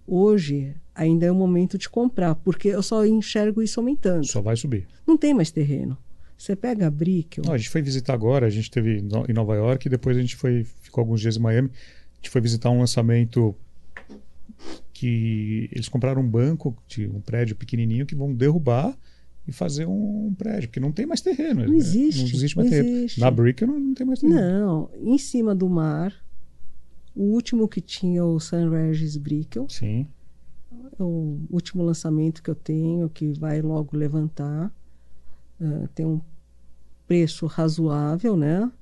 [0.06, 4.24] hoje ainda é o momento de comprar, porque eu só enxergo isso aumentando.
[4.24, 4.86] Só vai subir.
[5.04, 5.98] Não tem mais terreno.
[6.38, 7.42] Você pega a Brickell.
[7.44, 10.20] Não, a gente foi visitar agora, a gente teve em Nova York e depois a
[10.20, 11.70] gente foi ficou alguns dias em Miami.
[12.12, 13.54] A gente foi visitar um lançamento
[14.98, 18.96] que eles compraram um banco de um prédio pequenininho que vão derrubar
[19.46, 21.66] e fazer um prédio, porque não tem mais terreno.
[21.66, 22.22] Não existe.
[22.22, 22.96] Não existe mais não terreno.
[22.96, 23.20] Existe.
[23.20, 24.40] Na Brick não, não tem mais terreno.
[24.40, 26.14] Não, em cima do mar,
[27.14, 29.68] o último que tinha o San Regis Brickell.
[29.68, 30.06] Sim.
[30.98, 34.72] O último lançamento que eu tenho, que vai logo levantar.
[35.60, 36.22] Uh, tem um
[37.06, 38.72] preço razoável, né?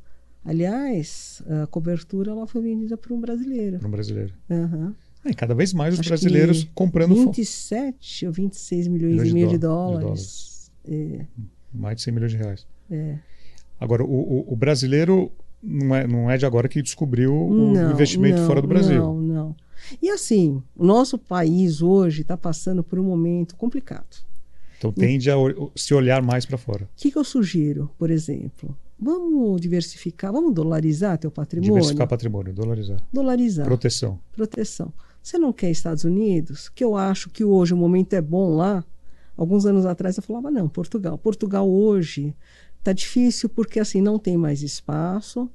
[0.45, 3.79] Aliás, a cobertura ela foi vendida para um brasileiro.
[3.81, 4.33] Para um brasileiro.
[4.49, 4.95] Uhum.
[5.25, 9.49] É, cada vez mais os Acho brasileiros comprando 27 ou 26 milhões, milhões e meio
[9.49, 10.71] de, dólares.
[10.85, 11.23] De dólares.
[11.23, 11.27] É.
[11.73, 12.67] Mais de 100 milhões de reais.
[12.91, 13.19] É.
[13.81, 15.33] Agora, o, o, o, brasileiro
[15.63, 19.01] não é, não é de agora que descobriu não, o investimento não, fora do Brasil.
[19.01, 19.57] Não, não.
[20.01, 24.25] E assim, o nosso país hoje está passando por um momento complicado.
[24.79, 25.35] Então tende a
[25.75, 26.85] se olhar mais para fora.
[26.85, 28.77] O que, que eu sugiro, por exemplo?
[28.99, 31.75] Vamos diversificar, vamos dolarizar teu patrimônio?
[31.75, 33.03] Diversificar patrimônio, dolarizar.
[33.13, 33.67] Dolarizar.
[33.67, 34.21] Proteção.
[34.33, 34.93] Proteção.
[35.25, 36.69] Você não quer Estados Unidos?
[36.69, 38.85] Que eu acho que hoje o momento é bom lá.
[39.35, 41.17] Alguns anos atrás eu falava, não, Portugal.
[41.17, 42.37] Portugal hoje
[42.79, 45.51] está difícil porque assim não tem mais espaço.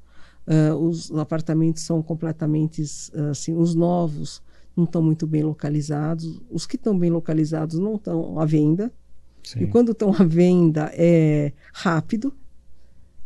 [0.47, 2.81] Uh, os apartamentos são completamente
[3.29, 4.41] assim, os novos
[4.75, 6.41] não estão muito bem localizados.
[6.49, 8.91] Os que estão bem localizados não estão à venda.
[9.43, 9.59] Sim.
[9.59, 12.33] E quando estão à venda é rápido.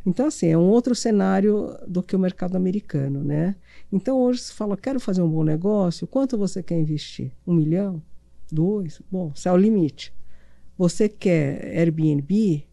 [0.05, 3.55] Então, assim, é um outro cenário do que o mercado americano, né?
[3.91, 7.31] Então, hoje se fala, quero fazer um bom negócio, quanto você quer investir?
[7.47, 8.01] Um milhão?
[8.51, 9.01] Dois?
[9.09, 10.13] Bom, se é o limite.
[10.77, 12.65] Você quer Airbnb?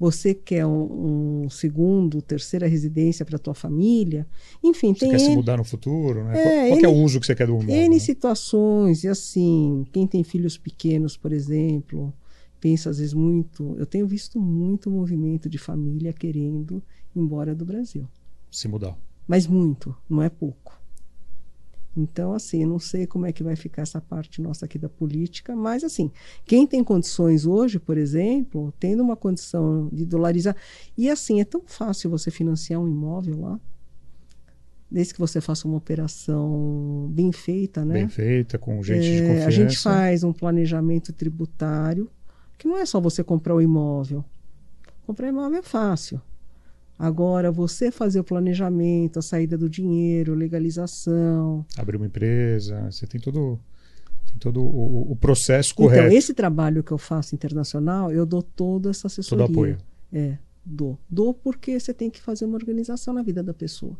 [0.00, 4.26] Você quer um, um segundo, terceira residência para tua família?
[4.62, 5.10] Enfim, você tem...
[5.10, 5.24] quer N...
[5.24, 6.38] se mudar no futuro, né?
[6.38, 6.84] É, qual, qual N...
[6.84, 7.74] é o uso que você quer do imóvel?
[7.74, 7.98] N né?
[7.98, 12.14] situações, e assim, quem tem filhos pequenos, por exemplo
[12.60, 13.74] pensa às vezes muito.
[13.78, 16.82] Eu tenho visto muito movimento de família querendo
[17.14, 18.08] ir embora do Brasil.
[18.50, 18.96] Se mudar.
[19.26, 20.78] Mas muito, não é pouco.
[21.96, 24.88] Então, assim, eu não sei como é que vai ficar essa parte nossa aqui da
[24.88, 26.10] política, mas, assim,
[26.44, 30.54] quem tem condições hoje, por exemplo, tendo uma condição de dolarizar.
[30.96, 33.60] E, assim, é tão fácil você financiar um imóvel lá,
[34.88, 37.94] desde que você faça uma operação bem feita, né?
[37.94, 39.48] Bem feita, com gente é, de confiança.
[39.48, 42.08] A gente faz um planejamento tributário
[42.58, 44.24] que não é só você comprar o imóvel.
[45.06, 46.20] Comprar imóvel é fácil.
[46.98, 51.64] Agora, você fazer o planejamento, a saída do dinheiro, legalização.
[51.76, 53.58] Abrir uma empresa, você tem todo,
[54.26, 56.06] tem todo o, o processo então, correto.
[56.08, 59.46] Então, esse trabalho que eu faço internacional, eu dou toda essa assessoria.
[59.46, 59.78] Todo apoio.
[60.12, 60.38] É,
[60.70, 60.98] Dou.
[61.08, 63.96] Dou porque você tem que fazer uma organização na vida da pessoa.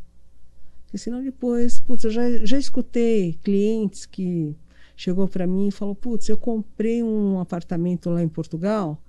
[0.85, 4.55] Porque senão depois, putz, eu já, já escutei clientes que
[4.99, 9.01] chegou para mim e falou, putz, eu comprei um apartamento lá em Portugal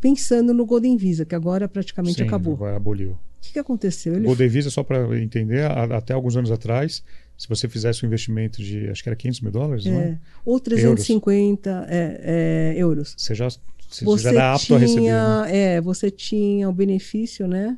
[0.00, 2.54] pensando no Golden Visa, que agora praticamente Sim, acabou.
[2.54, 3.10] Agora aboliu.
[3.12, 4.14] O que, que aconteceu?
[4.14, 7.02] Ele Golden Visa, só para entender, a- até alguns anos atrás,
[7.36, 10.18] se você fizesse um investimento de, acho que era 500 mil dólares, não é, é?
[10.44, 13.14] ou 350 é, é, euros.
[13.18, 15.00] Você já, você Você já era apto a receber.
[15.00, 15.06] né?
[15.08, 17.76] tinha, é, você tinha o benefício, né,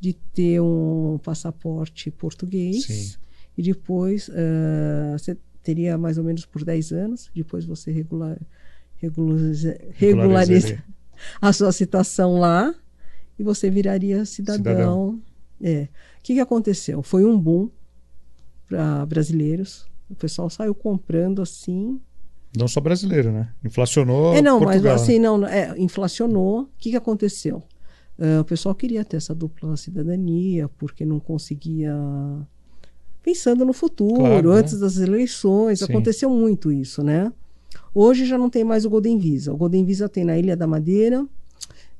[0.00, 3.18] de ter um passaporte português Sim.
[3.56, 8.38] e depois ah, você teria mais ou menos por 10 anos, depois você regular,
[8.96, 10.82] regulariza, regulariza
[11.40, 12.74] a sua situação lá
[13.38, 15.20] e você viraria cidadão.
[15.60, 15.88] É.
[16.18, 17.02] O que, que aconteceu?
[17.02, 17.70] Foi um boom
[18.68, 19.86] para brasileiros.
[20.10, 22.00] O pessoal saiu comprando assim.
[22.56, 23.52] Não só brasileiro, né?
[23.64, 24.92] Inflacionou é, não, Portugal.
[24.92, 25.24] mas assim, né?
[25.24, 26.62] não, é, inflacionou.
[26.62, 27.62] O que, que aconteceu?
[28.18, 31.94] Ah, o pessoal queria ter essa dupla cidadania porque não conseguia.
[33.22, 34.56] Pensando no futuro, Claro, né?
[34.58, 35.84] antes das eleições, Sim.
[35.84, 37.32] aconteceu muito isso, né?
[37.94, 39.52] Hoje já não tem mais o Golden Visa.
[39.52, 41.26] O Golden Visa tem na Ilha da Madeira,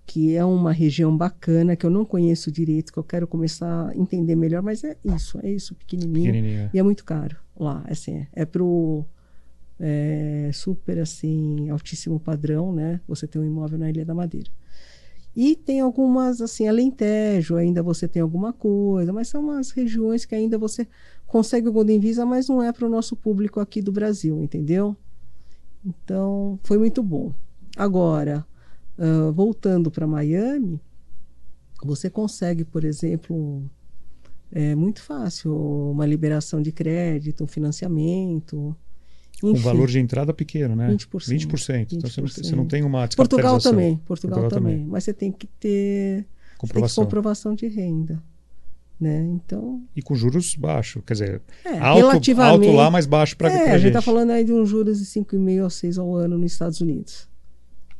[0.06, 3.96] que é uma região bacana que eu não conheço direito, que eu quero começar a
[3.96, 6.32] entender melhor, mas é isso, é isso, pequenininho.
[6.32, 6.70] Pequenininho.
[6.72, 9.04] E é muito caro lá, assim, é, é pro
[9.78, 13.00] é, super, assim, altíssimo padrão, né?
[13.06, 14.50] Você tem um imóvel na Ilha da Madeira.
[15.34, 20.34] E tem algumas, assim, Alentejo, ainda você tem alguma coisa, mas são umas regiões que
[20.34, 20.86] ainda você
[21.26, 24.94] consegue o Golden Visa, mas não é para o nosso público aqui do Brasil, entendeu?
[25.84, 27.32] Então, foi muito bom.
[27.76, 28.46] Agora,
[28.98, 30.80] ah, voltando para Miami,
[31.82, 33.62] você consegue, por exemplo,
[34.50, 35.54] é muito fácil
[35.90, 38.76] uma liberação de crédito, um financiamento.
[39.42, 39.62] Enfim.
[39.62, 40.88] valor de entrada pequeno, né?
[40.88, 41.28] 20%.
[41.28, 41.92] 20%.
[41.92, 42.44] Então você não, 20%.
[42.44, 44.74] você não tem uma Portugal também, Portugal, Portugal também.
[44.78, 44.90] também.
[44.90, 46.26] Mas você tem que ter
[46.58, 47.04] Comprovação.
[47.04, 48.22] comprovação de renda.
[49.00, 49.20] Né?
[49.34, 51.02] Então, E com juros baixos.
[51.04, 52.66] Quer dizer, é, alto, relativamente.
[52.68, 53.86] alto lá, mas baixo para é, a gente gente.
[53.88, 57.28] está falando aí de uns juros de 5,5 a 6 ao ano nos Estados Unidos.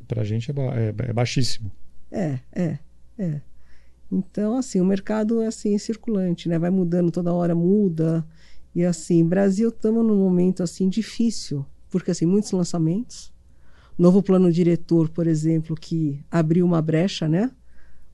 [0.07, 1.73] Pra gente é, ba- é- é baixíssimo.
[2.11, 2.79] É, é,
[3.19, 3.41] é.
[4.13, 6.57] Então, assim, o mercado é assim, circulante, né?
[6.59, 8.25] Vai mudando toda hora, muda.
[8.75, 13.33] E assim, Brasil estamos num momento assim difícil, porque assim, muitos lançamentos.
[13.99, 17.51] Novo plano diretor, por exemplo, que abriu uma brecha, né?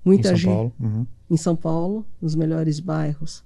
[0.05, 0.73] Muita em São gente Paulo.
[0.81, 1.07] Uhum.
[1.31, 3.44] em São Paulo, nos melhores bairros.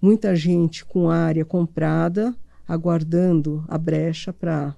[0.00, 2.34] Muita gente com área comprada,
[2.66, 4.74] aguardando a brecha para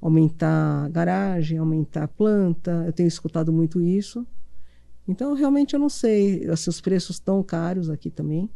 [0.00, 2.84] aumentar a garagem, aumentar a planta.
[2.86, 4.26] Eu tenho escutado muito isso.
[5.06, 6.48] Então, realmente, eu não sei.
[6.48, 8.50] Assim, os preços estão caros aqui também.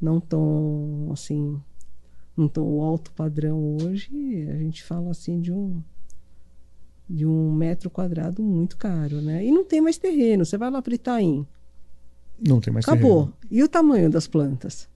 [0.00, 1.60] Não tão, assim,
[2.36, 4.46] não tão alto padrão hoje.
[4.50, 5.82] A gente fala, assim, de um
[7.08, 9.44] de um metro quadrado muito caro, né?
[9.44, 10.44] E não tem mais terreno.
[10.44, 11.46] Você vai lá para Itaim,
[12.44, 13.26] Não tem mais Acabou.
[13.26, 13.36] terreno.
[13.48, 14.88] E o tamanho das plantas?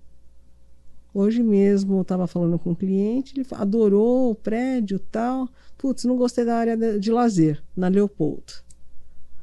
[1.15, 5.49] Hoje mesmo eu estava falando com um cliente, ele adorou o prédio tal.
[5.79, 8.53] Putz, não gostei da área de, de lazer, na Leopoldo.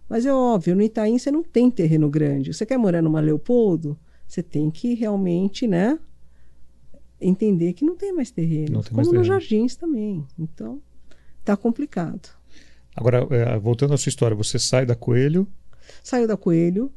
[0.10, 2.54] Mas é óbvio, no Itaim você não tem terreno grande.
[2.54, 3.98] Você quer morar numa Leopoldo?
[4.28, 5.98] Você tem que realmente, né?
[7.20, 8.74] Entender que não tem mais terreno.
[8.74, 9.40] Não tem como mais nos terreno.
[9.42, 10.26] jardins também.
[10.38, 10.80] Então,
[11.44, 12.30] tá complicado.
[12.96, 15.48] Agora, é, voltando à sua história, você sai da Coelho,
[16.04, 16.92] Saiu da Coelho,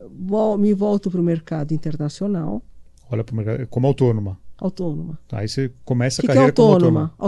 [0.00, 2.62] vol- me volto para o mercado internacional,
[3.10, 4.38] olha para o mercado como autônoma.
[4.56, 5.18] autônoma.
[5.32, 7.00] Aí você começa que, a que é carreira como autônoma?
[7.18, 7.24] autônoma.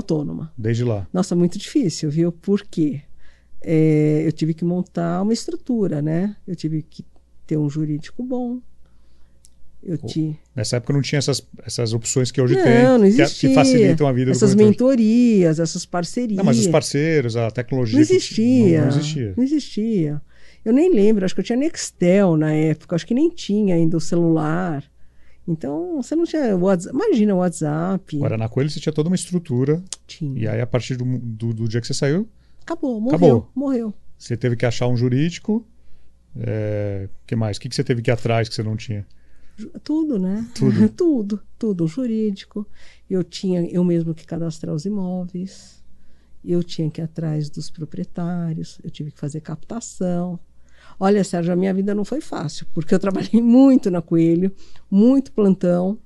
[0.47, 0.53] Autônoma.
[0.57, 1.09] Desde lá.
[1.13, 2.31] Nossa, muito difícil, viu?
[2.31, 3.03] Por quê?
[3.61, 6.37] É, eu tive que montar uma estrutura, né?
[6.47, 7.05] Eu tive que
[7.47, 8.61] ter um jurídico bom.
[9.89, 10.37] Eu ti...
[10.55, 13.49] Nessa época não tinha essas, essas opções que hoje Não, tem, não que- existia.
[13.51, 14.89] que, facilitam a vida Essas do corretor.
[14.89, 16.37] mentorias, essas parcerias.
[16.37, 17.95] Não, mas os parceiros, a tecnologia.
[17.95, 18.81] Não existia.
[18.81, 19.35] Não, não existia.
[19.37, 20.23] Não existia.
[20.65, 23.97] Eu nem lembro, acho que eu tinha Nextel na época, acho que nem tinha ainda
[23.97, 24.83] o celular.
[25.47, 26.93] Então, você não tinha WhatsApp.
[26.97, 28.17] Imagina o WhatsApp.
[28.17, 30.37] Agora, na Coelho você tinha toda uma estrutura, Tinha.
[30.37, 32.29] e aí a partir do, do, do dia que você saiu,
[32.63, 33.17] Acabou, morreu.
[33.17, 33.51] Acabou.
[33.55, 33.95] Morreu.
[34.19, 35.65] você teve que achar um jurídico.
[36.39, 37.57] É, que mais?
[37.57, 39.07] O que, que você teve que ir atrás que você não tinha?
[39.83, 40.47] Tudo, né?
[40.55, 40.89] Tudo.
[40.97, 41.87] tudo, tudo.
[41.87, 42.67] Jurídico.
[43.09, 45.83] Eu tinha eu mesmo que cadastrar os imóveis.
[46.45, 48.79] Eu tinha que ir atrás dos proprietários.
[48.83, 50.39] Eu tive que fazer captação.
[50.99, 54.53] Olha, Sérgio, a minha vida não foi fácil, porque eu trabalhei muito na Coelho,
[54.91, 55.99] muito plantão,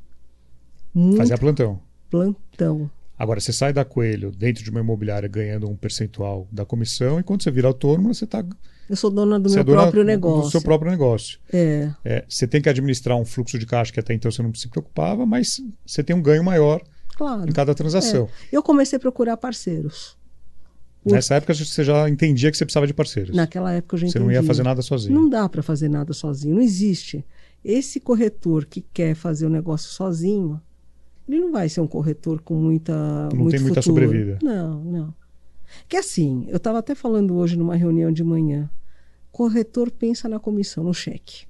[0.95, 1.81] muito Fazia plantão.
[2.09, 2.91] plantão.
[3.23, 7.23] Agora, você sai da Coelho dentro de uma imobiliária ganhando um percentual da comissão, e
[7.23, 8.43] quando você vira autônomo, você está
[8.89, 10.51] Eu sou dona do você meu é dona próprio do negócio.
[10.51, 11.39] seu próprio negócio.
[11.53, 14.55] É, É, você tem que administrar um fluxo de caixa que até então você não
[14.55, 16.81] se preocupava, mas você tem um ganho maior
[17.15, 17.47] claro.
[17.47, 18.27] em cada transação.
[18.51, 20.17] Eu comecei a procurar parceiros.
[21.05, 23.37] Por- Nessa época você já entendia que você precisava de parceiros.
[23.37, 24.47] Naquela época eu já Você não ia entendia.
[24.49, 25.15] fazer nada sozinho.
[25.15, 27.23] Não dá para fazer nada sozinho, não existe.
[27.63, 30.59] Esse corretor que quer fazer o negócio sozinho,
[31.29, 34.05] ele não vai ser um corretor com muita Não muito tem muita futuro.
[34.07, 34.39] sobrevida.
[34.43, 35.15] Não, não.
[35.89, 38.69] Que assim, eu estava até falando hoje numa reunião de manhã.
[39.31, 41.47] Corretor pensa na comissão, no cheque.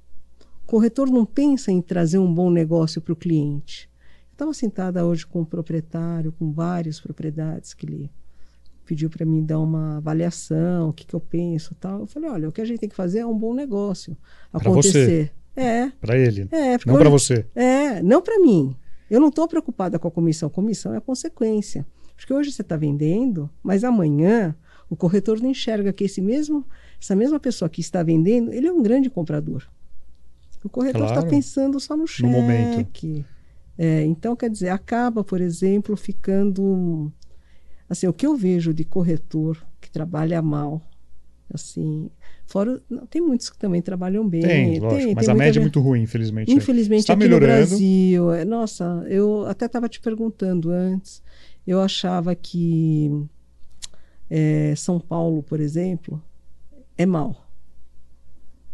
[0.66, 3.88] Corretor não pensa em trazer um bom negócio para o cliente.
[4.28, 8.10] Eu estava sentada hoje com um proprietário, com várias propriedades que ele
[8.84, 12.00] pediu para mim dar uma avaliação, o que, que eu penso e tal.
[12.00, 14.16] Eu falei, olha, o que a gente tem que fazer é um bom negócio
[14.52, 15.32] Pra acontecer.
[15.56, 16.48] É, Para ele.
[16.52, 16.76] é.
[16.86, 17.44] não para você.
[17.54, 18.74] é, não para mim.
[19.10, 20.48] Eu não estou preocupada com a comissão.
[20.48, 21.84] Comissão é a consequência.
[22.16, 24.54] Porque hoje você está vendendo, mas amanhã
[24.88, 26.64] o corretor não enxerga que esse mesmo,
[27.00, 29.66] essa mesma pessoa que está vendendo, ele é um grande comprador.
[30.62, 31.30] O corretor está Claro.
[31.30, 32.30] pensando só no cheque.
[32.30, 33.24] momento.
[33.78, 37.10] É, então, quer dizer, acaba, por exemplo, ficando.
[37.88, 40.82] Assim, o que eu vejo de corretor que trabalha mal,
[41.52, 42.10] assim.
[42.46, 44.42] Fora, não, tem muitos que também trabalham bem.
[44.42, 45.14] Tem, lógico.
[45.14, 46.48] mas a muita média é muito ruim, infelizmente.
[46.48, 46.54] né?
[46.54, 47.52] Infelizmente, Está aqui melhorando.
[47.52, 51.22] no Brasil, é, nossa, eu até estava te perguntando antes,
[51.66, 53.10] eu achava que
[54.28, 56.22] é, São Paulo, por exemplo,
[56.96, 57.46] é mal.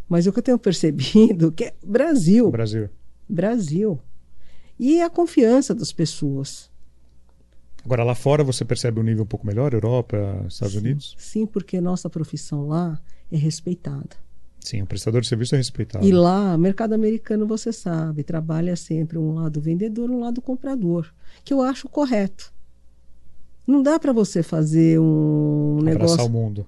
[0.08, 2.88] Mas o que eu tenho percebido que é Brasil, Brasil.
[3.28, 4.00] Brasil.
[4.78, 6.70] E a confiança das pessoas.
[7.86, 9.72] Agora, lá fora você percebe um nível um pouco melhor?
[9.72, 10.16] Europa,
[10.48, 10.80] Estados Sim.
[10.80, 11.14] Unidos?
[11.16, 14.16] Sim, porque nossa profissão lá é respeitada.
[14.58, 16.04] Sim, o prestador de serviço é respeitado.
[16.04, 21.54] E lá, mercado americano, você sabe, trabalha sempre um lado vendedor, um lado comprador, que
[21.54, 22.52] eu acho correto.
[23.64, 26.26] Não dá para você fazer um Abraçar negócio.
[26.26, 26.66] o mundo.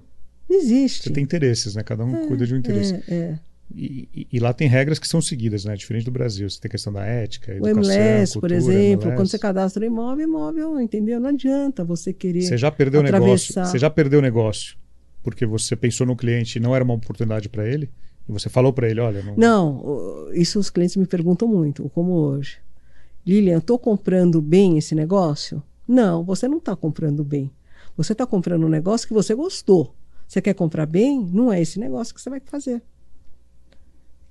[0.49, 1.03] Não existe.
[1.03, 1.83] Você tem interesses, né?
[1.83, 2.93] Cada um cuida de um interesse.
[3.09, 3.39] É, é.
[3.75, 5.75] E, e- e lá tem regras que são seguidas, né?
[5.75, 6.49] Diferente do Brasil.
[6.49, 9.15] Você tem questão da ética, O educação, MLS, cultura, por exemplo, MLS.
[9.15, 11.19] quando você cadastra um imóvel, imóvel, entendeu?
[11.19, 12.41] Não adianta você querer.
[12.41, 13.53] Você já perdeu o negócio.
[13.53, 14.75] Você já perdeu o negócio
[15.21, 17.89] porque você pensou no cliente e não era uma oportunidade para ele.
[18.27, 21.89] E você falou para ele, olha, não, Não, o- isso os clientes me perguntam muito,
[21.89, 22.57] como hoje.
[23.25, 25.61] Lilian, estou comprando bem esse negócio?
[25.87, 27.51] Não, você não está comprando bem.
[27.97, 29.93] Você está comprando um negócio que você gostou.
[30.27, 31.23] Você quer comprar bem?
[31.33, 32.81] Não é esse negócio que você vai fazer.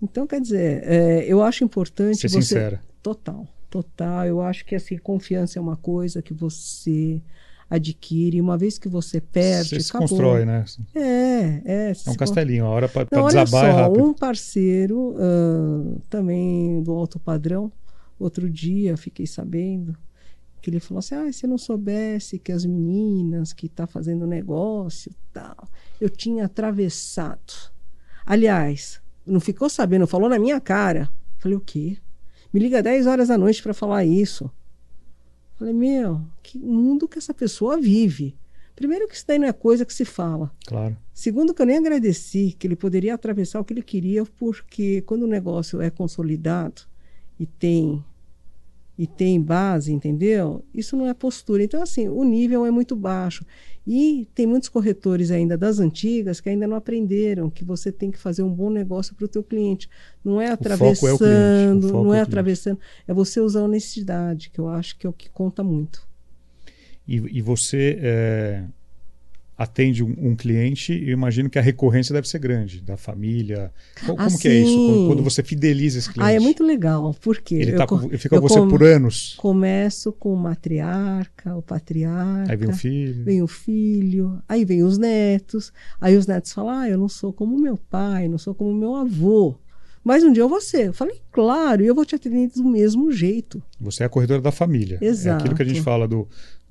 [0.00, 2.42] Então, quer dizer, é, eu acho importante ser você.
[2.42, 2.82] sincera.
[3.02, 4.26] Total, total.
[4.26, 7.20] Eu acho que assim, confiança é uma coisa que você
[7.68, 8.40] adquire.
[8.40, 10.08] Uma vez que você perde, Você se acabou.
[10.08, 10.64] constrói, né?
[10.94, 11.92] É, é.
[12.06, 12.64] É um castelinho.
[12.64, 14.04] A hora para não, olha desabar é só, rápido.
[14.04, 17.70] um parceiro ah, também do alto padrão,
[18.18, 19.96] outro dia fiquei sabendo
[20.60, 24.26] que ele falou assim, ah, se eu não soubesse que as meninas que tá fazendo
[24.26, 25.68] negócio tal,
[26.00, 27.70] eu tinha atravessado.
[28.26, 31.08] Aliás, não ficou sabendo, falou na minha cara.
[31.38, 31.98] Falei, o quê?
[32.52, 34.50] Me liga 10 horas da noite para falar isso.
[35.56, 38.36] Falei, meu, que mundo que essa pessoa vive.
[38.74, 40.52] Primeiro que isso daí não é coisa que se fala.
[40.66, 40.96] Claro.
[41.12, 45.24] Segundo, que eu nem agradeci que ele poderia atravessar o que ele queria, porque quando
[45.24, 46.82] o negócio é consolidado
[47.40, 48.04] e tem
[48.98, 50.64] e tem base, entendeu?
[50.74, 51.62] Isso não é postura.
[51.62, 53.46] Então, assim, o nível é muito baixo.
[53.86, 58.18] E tem muitos corretores ainda das antigas que ainda não aprenderam que você tem que
[58.18, 59.88] fazer um bom negócio para o teu cliente.
[60.22, 64.68] Não é é atravessando, foco não é é atravessando, é você usar honestidade, que eu
[64.68, 66.06] acho que é o que conta muito.
[67.06, 68.64] E, e você é,
[69.58, 73.72] atende um, um cliente e imagino que a recorrência deve ser grande, da família.
[74.06, 74.76] Co- Como, Ah, que é isso?
[74.76, 75.06] Quando, sim.
[75.08, 76.30] quando você fideliza esse cliente?
[76.30, 78.70] Ah, é muito legal, porque Ele, eu tá co- com, fica eu com você como-
[78.70, 79.34] por anos.
[79.36, 82.52] Começo com o matriarca, o patriarca.
[82.52, 83.24] Aí vem o filho.
[83.24, 85.72] Vem o filho, aí vem os netos.
[86.00, 88.94] Aí os netos falam: Ah, eu não sou como meu pai, não sou como meu
[88.94, 89.56] avô.
[90.04, 90.86] Mas um dia eu vou ser.
[90.86, 93.60] Eu falei: Claro, eu vou te atender do mesmo jeito.
[93.80, 94.98] Você é a corretora da família.
[95.02, 95.84] É aquilo que a gente Exato.
[95.84, 96.26] fala do,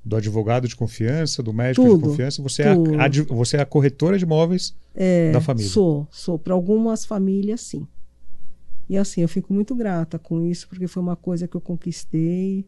[0.08, 2.42] do advogado de confiança, do médico de Tudo, confiança.
[2.42, 5.70] Você é, a, você é a corretora de imóveis É, da família.
[5.70, 6.38] Sou, sou.
[6.38, 7.86] Para algumas famílias, sim.
[8.88, 12.66] E assim, eu fico muito grata com isso, porque foi uma coisa que eu conquistei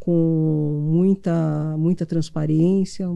[0.00, 3.08] com muita, muita transparência,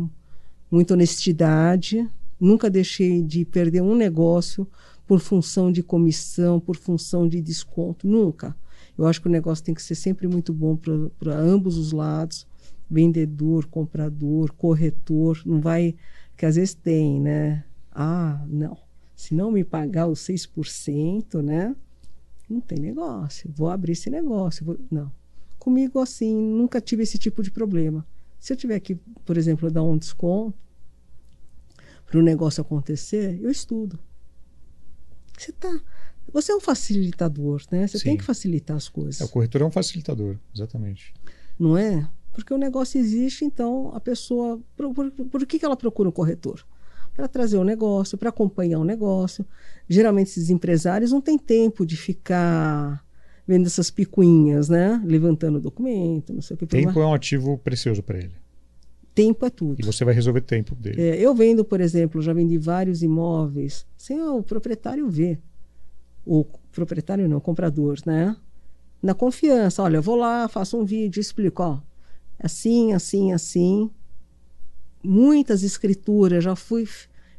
[0.71, 2.09] muita honestidade.
[2.39, 4.65] Nunca deixei de perder um negócio
[5.09, 8.07] por função de comissão, por função de desconto.
[8.07, 8.55] Nunca.
[8.97, 10.77] Eu acho que o negócio tem que ser sempre muito bom
[11.19, 12.47] para ambos os lados
[12.91, 15.43] vendedor, comprador, corretor.
[15.45, 15.95] Não vai.
[16.37, 17.65] Que às vezes tem, né?
[17.93, 18.77] Ah, não.
[19.15, 21.75] Se não me pagar os 6%, né?
[22.49, 23.51] Não tem negócio.
[23.55, 24.65] Vou abrir esse negócio.
[24.65, 24.79] Vou...
[24.91, 25.11] Não.
[25.59, 28.07] Comigo, assim, nunca tive esse tipo de problema.
[28.39, 30.57] Se eu tiver que, por exemplo, dar um desconto
[32.07, 33.99] para o negócio acontecer, eu estudo.
[35.37, 35.81] Você tá.
[36.33, 37.87] Você é um facilitador, né?
[37.87, 38.05] Você Sim.
[38.05, 39.21] tem que facilitar as coisas.
[39.21, 41.15] É, o corretor é um facilitador, exatamente.
[41.59, 42.09] Não é?
[42.37, 44.61] Porque o negócio existe, então a pessoa.
[44.77, 46.67] Por, por, por que, que ela procura um corretor?
[47.15, 49.47] Para trazer o um negócio, para acompanhar o um negócio.
[49.89, 53.03] Geralmente, esses empresários não têm tempo de ficar
[53.49, 55.03] vendo essas picuinhas, né?
[55.07, 56.67] Levantando documento, não sei o que.
[56.67, 58.35] Tempo é um ativo precioso para ele.
[59.15, 59.81] Tempo é tudo.
[59.81, 61.01] E você vai resolver tempo dele.
[61.01, 65.41] É, eu vendo, por exemplo, já vendi vários imóveis sem o proprietário ver.
[66.27, 68.37] O proprietário não, o comprador, né?
[69.03, 69.83] Na confiança.
[69.83, 71.81] Olha, eu vou lá, faço um vídeo, explico, ó.
[72.39, 73.91] Assim, assim, assim.
[75.03, 76.89] Muitas escrituras, já fui,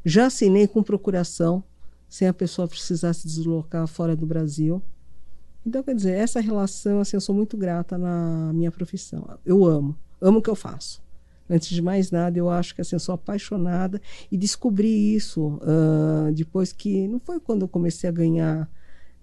[0.06, 1.64] já assinei com procuração,
[2.08, 4.82] sem a pessoa precisar se deslocar fora do Brasil.
[5.66, 9.38] Então, quer dizer, essa relação, assim, eu sou muito grata na minha profissão.
[9.45, 11.04] Eu amo, amo o que eu faço.
[11.50, 16.32] Antes de mais nada, eu acho que assim, eu sou apaixonada e descobri isso uh,
[16.34, 18.70] depois que não foi quando eu comecei a ganhar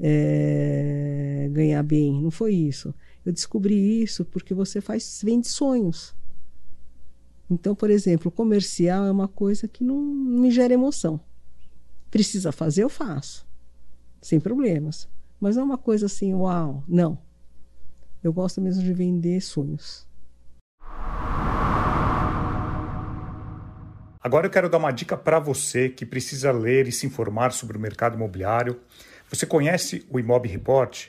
[0.01, 2.95] é, ganhar bem, não foi isso.
[3.25, 6.15] Eu descobri isso porque você faz vende sonhos.
[7.51, 11.21] Então, por exemplo, comercial é uma coisa que não, não me gera emoção.
[12.11, 13.47] Precisa fazer, eu faço,
[14.21, 15.09] sem problemas.
[15.41, 17.19] Mas não é uma coisa assim, uau, não.
[18.23, 20.07] Eu gosto mesmo de vender sonhos.
[24.23, 27.77] Agora eu quero dar uma dica para você que precisa ler e se informar sobre
[27.77, 28.81] o mercado imobiliário.
[29.29, 31.09] Você conhece o Imob Report?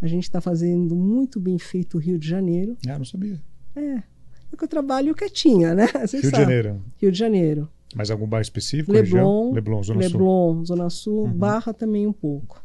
[0.00, 2.76] A gente está fazendo muito bem feito o Rio de Janeiro.
[2.88, 3.40] Ah, não sabia.
[3.76, 5.86] É, é que eu trabalho quietinha, né?
[6.12, 6.30] Rio de.
[6.30, 6.82] Janeiro.
[6.96, 7.68] Rio de Janeiro.
[7.94, 8.90] Mais algum bairro específico?
[8.90, 9.52] Leblon, região?
[9.52, 10.10] Leblon, Zona Sul.
[10.10, 10.18] Uhum.
[10.18, 12.64] Leblon, Zona Sul, Barra também um pouco.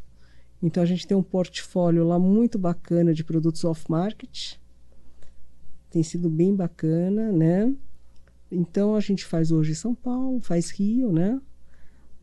[0.62, 4.54] Então a gente tem um portfólio lá muito bacana de produtos off-market.
[5.90, 7.72] Tem sido bem bacana, né?
[8.50, 11.40] Então a gente faz hoje São Paulo, faz Rio, né?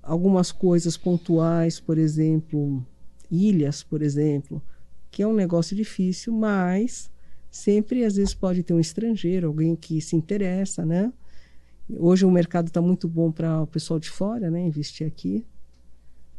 [0.05, 2.85] Algumas coisas pontuais, por exemplo,
[3.29, 4.61] ilhas, por exemplo,
[5.09, 7.09] que é um negócio difícil, mas
[7.49, 11.11] sempre às vezes pode ter um estrangeiro, alguém que se interessa, né?
[11.89, 14.61] Hoje o mercado está muito bom para o pessoal de fora, né?
[14.61, 15.45] Investir aqui.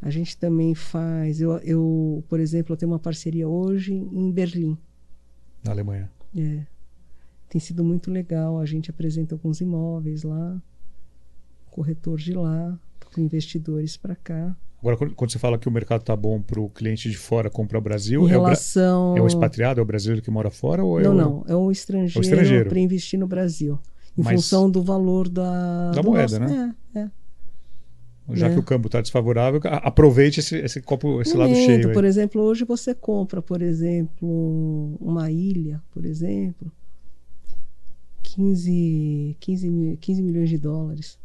[0.01, 1.41] A gente também faz.
[1.41, 4.77] Eu, eu, por exemplo, eu tenho uma parceria hoje em Berlim.
[5.65, 6.11] Na Alemanha.
[6.37, 6.67] É.
[7.49, 8.59] Tem sido muito legal.
[8.61, 10.61] A gente apresenta alguns imóveis lá,
[11.71, 12.79] corretor de lá,
[13.19, 14.57] investidores para cá.
[14.81, 17.79] Agora, quando você fala que o mercado está bom para o cliente de fora comprar
[17.79, 18.55] o Brasil, Em é o, bra-
[19.17, 21.15] é o expatriado, é o brasileiro que mora fora ou é Não, o...
[21.15, 21.45] não.
[21.49, 22.69] É o estrangeiro, estrangeiro.
[22.69, 23.79] para investir no Brasil.
[24.17, 26.75] Em Mas- função do valor da, Da do moeda, nosso- né?
[26.95, 27.11] É, é.
[28.37, 28.55] Já né?
[28.55, 31.89] que o câmbio está desfavorável, aproveite esse, esse copo, esse lado cheio.
[31.89, 31.95] aí.
[31.95, 36.71] Por exemplo, hoje você compra, por exemplo, uma ilha, por exemplo,
[38.23, 41.19] 15, 15, mil- 15 milhões de dólares,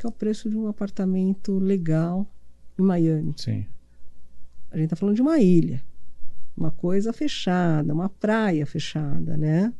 [0.00, 2.26] que é o preço de um apartamento legal
[2.78, 3.34] em Miami.
[3.36, 3.66] Sim.
[4.70, 5.82] A gente está falando de uma ilha,
[6.56, 9.72] uma coisa fechada, uma praia fechada, né?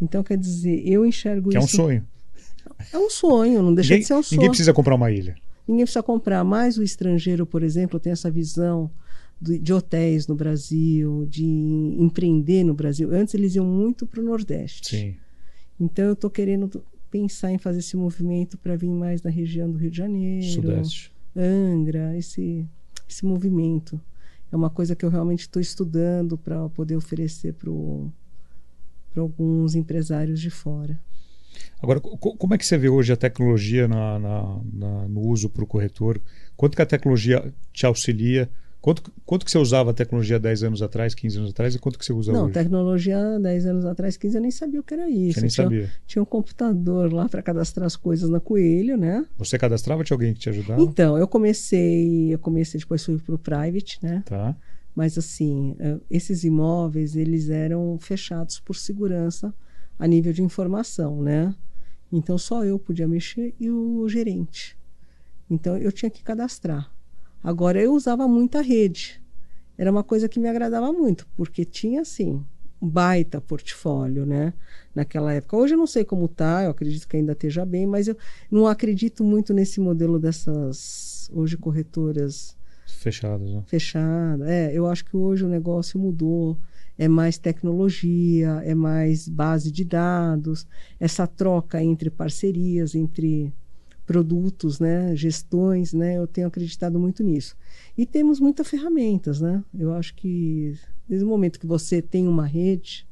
[0.00, 1.76] Então, quer dizer, eu enxergo Que é um isso.
[1.76, 2.06] sonho.
[2.92, 4.38] É um sonho, não deixa Ninguém, de ser um sonho.
[4.38, 5.34] ninguém precisa comprar uma ilha.
[5.68, 6.42] Ninguém precisa comprar.
[6.44, 8.90] Mas o estrangeiro, por exemplo, tem essa visão
[9.40, 13.12] do- de hotéis no Brasil, de empreender no Brasil.
[13.12, 14.88] Antes eles iam muito para o Nordeste.
[14.96, 15.16] Sim.
[15.78, 16.82] Então eu estou querendo
[17.12, 21.12] pensar em fazer esse movimento para vir mais na região do Rio de Janeiro, Sudeste.
[21.36, 22.66] Angra, esse,
[23.08, 24.00] esse movimento.
[24.50, 27.70] É uma coisa que eu realmente estou estudando para poder oferecer para
[29.22, 30.98] alguns empresários de fora.
[31.82, 35.50] Agora, co- como é que você vê hoje a tecnologia na- na- na- no uso
[35.50, 36.20] para o corretor?
[36.56, 38.48] Quanto que a tecnologia te auxilia?
[38.82, 41.96] Quanto, quanto que você usava a tecnologia 10 anos atrás, 15 anos atrás e quanto
[41.96, 42.54] que você usa Não, hoje?
[42.54, 45.34] tecnologia 10 anos atrás, 15, eu nem sabia o que era isso.
[45.34, 45.90] Você nem Tinha- sabia.
[46.04, 49.24] Tinha um computador lá para cadastrar as coisas na Coelho, né?
[49.38, 50.02] Você cadastrava?
[50.02, 50.82] Tinha alguém que te ajudava?
[50.82, 54.24] Então, eu comecei, eu comecei depois fui para o private, né?
[54.26, 54.56] Tá.
[54.96, 59.54] Mas assim, eh, esses imóveis eles eram fechados por segurança
[59.96, 61.54] a nível de informação, né?
[62.12, 64.76] Então só eu podia mexer e o gerente.
[65.48, 66.90] Então eu tinha que cadastrar.
[67.42, 69.22] Agora eu usava muita rede.
[69.76, 72.44] Era uma coisa que me agradava muito, porque tinha assim
[72.80, 74.52] um baita portfólio, né?
[74.94, 75.56] Naquela época.
[75.56, 78.16] Hoje eu não sei como tá, eu acredito que ainda esteja bem, mas eu
[78.50, 82.56] não acredito muito nesse modelo dessas hoje corretoras
[83.02, 83.50] fechadas.
[83.50, 83.62] Né?
[83.66, 84.50] Fechada.
[84.50, 86.56] É, eu acho que hoje o negócio mudou.
[86.98, 90.66] É mais tecnologia, é mais base de dados,
[91.00, 93.52] essa troca entre parcerias, entre
[94.06, 97.56] produtos, né, gestões, né, eu tenho acreditado muito nisso.
[97.96, 99.62] E temos muitas ferramentas, né?
[99.78, 100.74] Eu acho que
[101.08, 103.06] desde o momento que você tem uma rede,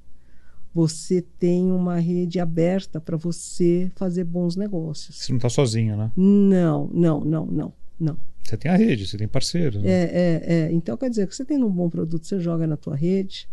[0.75, 5.17] você tem uma rede aberta para você fazer bons negócios.
[5.17, 6.13] Você não está sozinho, né?
[6.17, 8.17] Não, não, não, não, não.
[8.43, 9.83] Você tem a rede, você tem parceiros.
[9.83, 9.89] Né?
[9.89, 10.73] É, é, é.
[10.73, 13.49] Então quer dizer que você tem um bom produto, você joga na tua rede,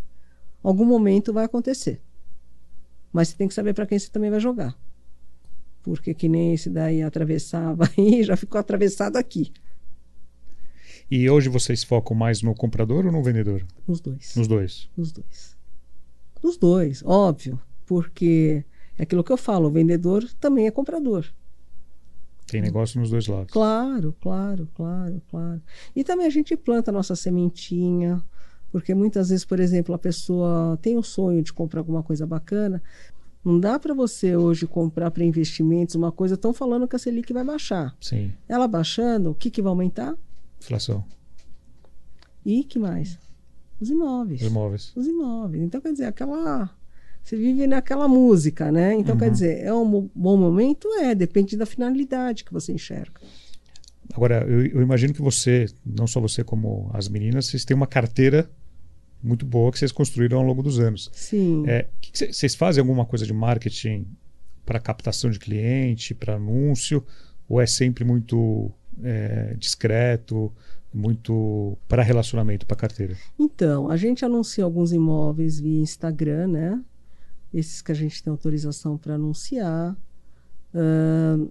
[0.62, 2.00] algum momento vai acontecer.
[3.12, 4.76] Mas você tem que saber para quem você também vai jogar.
[5.88, 9.50] Porque que nem esse daí atravessava aí, já ficou atravessado aqui.
[11.10, 13.66] E hoje vocês focam mais no comprador ou no vendedor?
[13.86, 14.36] Nos dois.
[14.36, 14.90] Nos dois.
[14.94, 15.56] Nos dois.
[16.42, 17.58] Nos dois, óbvio.
[17.86, 18.62] Porque
[18.98, 21.24] é aquilo que eu falo, o vendedor também é comprador.
[22.46, 23.50] Tem negócio nos dois lados.
[23.50, 25.62] Claro, claro, claro, claro.
[25.96, 28.22] E também a gente planta a nossa sementinha,
[28.70, 32.82] porque muitas vezes, por exemplo, a pessoa tem o sonho de comprar alguma coisa bacana.
[33.44, 36.34] Não dá para você hoje comprar para investimentos uma coisa.
[36.34, 37.96] Estão falando que a Selic vai baixar.
[38.00, 38.32] Sim.
[38.48, 40.14] Ela baixando, o que, que vai aumentar?
[40.60, 41.04] Inflação.
[42.44, 43.18] E que mais?
[43.80, 44.40] Os imóveis.
[44.42, 44.92] Os imóveis.
[44.96, 45.62] Os imóveis.
[45.62, 46.70] Então, quer dizer, aquela
[47.28, 48.94] você vive naquela música, né?
[48.94, 49.18] Então, uhum.
[49.18, 50.88] quer dizer, é um bom momento?
[51.00, 53.20] É, depende da finalidade que você enxerga.
[54.14, 57.86] Agora, eu, eu, imagino que você, não só você como as meninas, vocês têm uma
[57.86, 58.50] carteira
[59.22, 61.10] muito boa que vocês construíram ao longo dos anos.
[61.12, 61.64] Sim.
[61.66, 64.06] É, vocês fazem alguma coisa de marketing
[64.64, 67.04] para captação de cliente, para anúncio,
[67.48, 68.70] ou é sempre muito
[69.02, 70.52] é, discreto,
[70.92, 73.16] muito para relacionamento, para carteira?
[73.38, 76.80] Então, a gente anuncia alguns imóveis via Instagram, né?
[77.52, 79.96] esses que a gente tem autorização para anunciar.
[80.74, 81.50] Uh,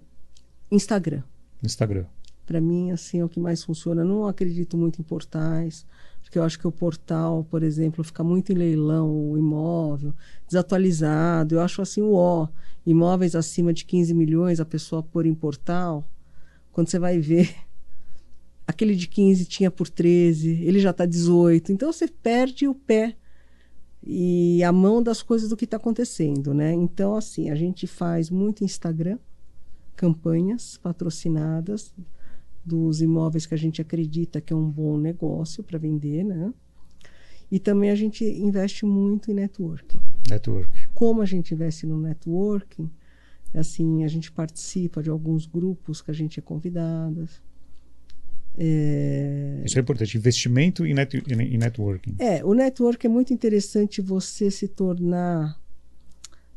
[0.72, 1.24] Instagram.
[1.64, 2.06] Instagram.
[2.46, 4.04] Para mim, assim, é o que mais funciona.
[4.04, 5.86] Não acredito muito em portais,
[6.28, 10.14] porque eu acho que o portal, por exemplo, fica muito em leilão, o imóvel,
[10.46, 11.56] desatualizado.
[11.56, 12.50] Eu acho assim, o ó,
[12.86, 16.04] imóveis acima de 15 milhões, a pessoa pôr em portal,
[16.74, 17.56] quando você vai ver,
[18.68, 21.72] aquele de 15 tinha por 13, ele já está 18.
[21.72, 23.16] Então, você perde o pé
[24.04, 26.74] e a mão das coisas do que está acontecendo, né?
[26.74, 29.18] Então, assim, a gente faz muito Instagram,
[29.96, 31.94] campanhas patrocinadas
[32.68, 36.54] dos imóveis que a gente acredita que é um bom negócio para vender, né?
[37.50, 40.00] E também a gente investe muito em networking.
[40.30, 40.90] Network.
[40.94, 42.92] Como a gente investe no networking,
[43.54, 47.26] assim, a gente participa de alguns grupos que a gente é convidada.
[48.58, 49.62] É...
[49.66, 51.24] Isso é importante, investimento em, net,
[51.58, 52.16] networking.
[52.20, 55.58] É, o network é muito interessante você se tornar.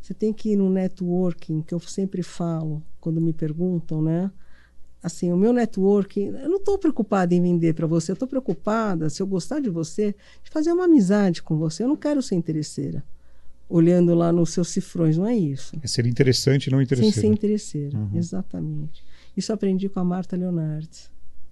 [0.03, 4.33] Você tem que ir no networking, que eu sempre falo quando me perguntam, né?
[5.03, 9.09] Assim, o meu networking, eu não estou preocupada em vender para você, eu estou preocupada,
[9.09, 11.83] se eu gostar de você, de fazer uma amizade com você.
[11.85, 13.03] Eu não quero ser interesseira,
[13.69, 15.75] olhando lá nos seus cifrões, não é isso.
[15.83, 17.15] É ser interessante não interesseira.
[17.15, 18.11] Sem ser interesseira, uhum.
[18.15, 19.03] exatamente.
[19.35, 21.11] Isso aprendi com a Marta Leonardes.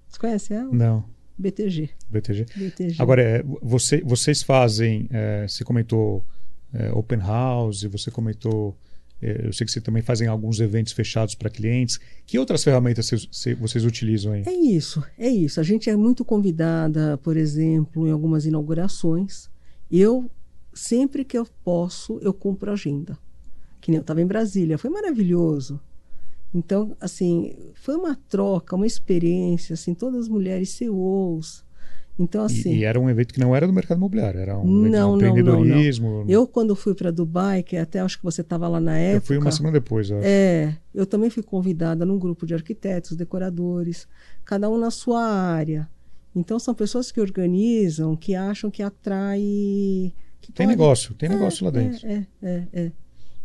[0.09, 0.71] Você conhece ela?
[0.71, 1.05] Não.
[1.39, 1.91] BTG.
[2.11, 2.47] BTG.
[2.55, 2.97] BTG.
[2.99, 6.25] Agora, é, você, vocês fazem, é, você comentou
[6.75, 8.77] é, open house, você comentou,
[9.21, 11.99] eu sei que você também fazem alguns eventos fechados para clientes.
[12.25, 14.45] Que outras ferramentas vocês, vocês utilizam aí?
[14.47, 15.59] É isso, é isso.
[15.59, 19.51] A gente é muito convidada, por exemplo, em algumas inaugurações.
[19.91, 20.31] Eu,
[20.73, 23.19] sempre que eu posso, eu compro agenda.
[23.81, 25.81] Que nem eu estava em Brasília, foi maravilhoso.
[26.55, 31.65] Então, assim, foi uma troca, uma experiência, assim, todas as mulheres CEOs.
[32.19, 32.73] Então, assim.
[32.73, 35.17] E, e, era um evento que não era do mercado imobiliário, era um, não, um
[35.17, 36.09] empreendedorismo.
[36.09, 38.99] Não, não, Eu, quando fui para Dubai, que até acho que você estava lá na
[38.99, 39.25] época.
[39.25, 43.17] Eu fui uma semana depois, eu É, eu também fui convidada num grupo de arquitetos,
[43.17, 44.09] decoradores,
[44.45, 45.89] cada um na sua área.
[46.35, 50.13] Então, são pessoas que organizam, que acham que atrai.
[50.41, 50.77] Que tem pode...
[50.77, 52.07] negócio, tem é, negócio lá dentro.
[52.07, 52.67] É, é, é.
[52.73, 52.93] é.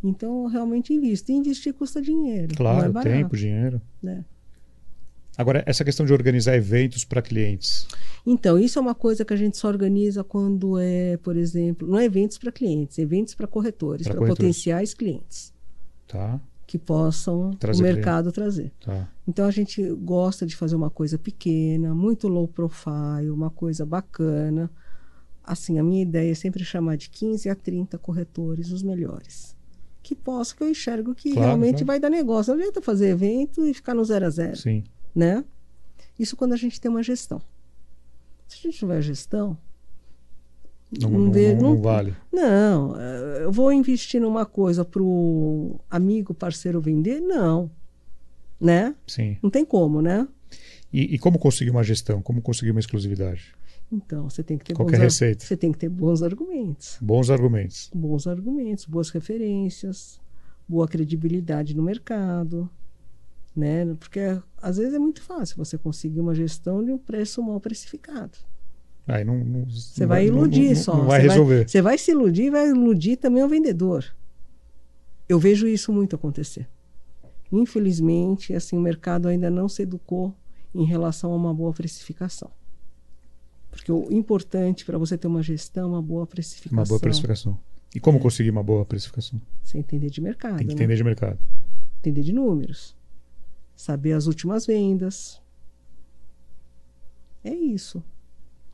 [0.03, 1.32] Então, eu realmente invisto.
[1.32, 2.55] E investir custa dinheiro.
[2.55, 3.82] Claro, é tempo, dinheiro.
[4.01, 4.26] Né?
[5.38, 7.88] Agora, essa questão de organizar eventos para clientes.
[8.25, 11.97] Então, isso é uma coisa que a gente só organiza quando é, por exemplo, não
[11.97, 15.53] é eventos para clientes, eventos para corretores, para potenciais clientes.
[16.07, 16.39] Tá.
[16.67, 18.36] Que possam trazer o mercado cliente.
[18.36, 18.71] trazer.
[18.84, 19.09] Tá.
[19.27, 24.69] Então, a gente gosta de fazer uma coisa pequena, muito low profile, uma coisa bacana
[25.43, 29.55] assim, a minha ideia é sempre chamar de 15 a 30 corretores os melhores.
[30.01, 31.86] Que possa, que eu enxergo que Claro, realmente claro.
[31.86, 32.53] vai dar negócio.
[32.53, 34.84] Não adianta fazer evento e ficar no zero a zero Sim.
[35.16, 35.43] Né?
[36.18, 37.41] Isso quando a gente tem uma gestão.
[38.47, 39.57] Se a gente tiver gestão,
[41.01, 42.16] Não, Não vê- não- não- não vale.
[42.32, 47.20] não, eh, eu vou investir numa coisa para o amigo, parceiro vender?
[47.20, 47.72] Não,
[48.61, 48.95] né?
[49.07, 49.36] Sim.
[49.41, 50.28] Não tem como, né?
[50.93, 52.22] E, e como conseguir uma gestão?
[52.22, 53.55] Como conseguir uma exclusividade?
[53.91, 55.43] Então, você tem que ter Qual bons que é ar- receita?
[55.43, 57.89] Você tem que ter bons argumentos, Bons argumentos.
[57.91, 60.20] bons argumentos, boas referências,
[60.70, 62.70] boa credibilidade no mercado,
[63.55, 63.85] né?
[63.99, 64.19] Porque
[64.61, 68.37] às vezes é muito fácil você conseguir uma gestão de um preço mal precificado.
[69.07, 70.97] Aí não, não- Você não vai iludir não, só.
[70.97, 71.69] Não vai Você resolver.
[71.69, 74.05] Você vai se iludir e vai iludir também o vendedor.
[75.27, 76.67] Eu vejo isso muito acontecer.
[77.51, 80.33] Infelizmente, assim, o mercado ainda não se educou
[80.73, 82.49] em relação a uma boa precificação.
[83.69, 86.77] Porque o importante para você ter uma gestão, uma boa precificação.
[86.83, 87.57] Uma boa precificação.
[87.93, 89.39] E como conseguir uma boa precificação?
[89.63, 90.79] Você entender de mercado, Tem que né?
[90.81, 91.37] entender de mercado.
[91.99, 92.95] entender de números.
[93.76, 95.41] Saber as últimas vendas.
[97.43, 98.03] É isso.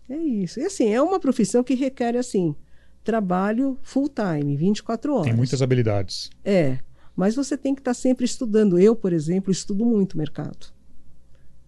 [0.09, 0.59] É isso.
[0.59, 2.55] E assim, é uma profissão que requer assim,
[3.03, 5.25] trabalho full time, 24 horas.
[5.25, 6.29] Tem muitas habilidades.
[6.43, 6.79] É,
[7.15, 8.79] mas você tem que estar sempre estudando.
[8.79, 10.73] Eu, por exemplo, estudo muito o mercado.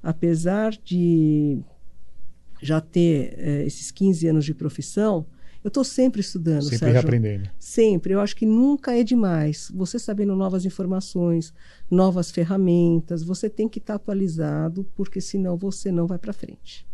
[0.01, 1.59] Apesar de
[2.61, 5.25] já ter eh, esses 15 anos de profissão,
[5.63, 6.93] eu estou sempre estudando, Sempre Sérgio.
[6.93, 7.49] reaprendendo.
[7.59, 8.13] Sempre.
[8.13, 9.71] Eu acho que nunca é demais.
[9.75, 11.53] Você sabendo novas informações,
[11.89, 16.87] novas ferramentas, você tem que estar atualizado, porque senão você não vai para frente.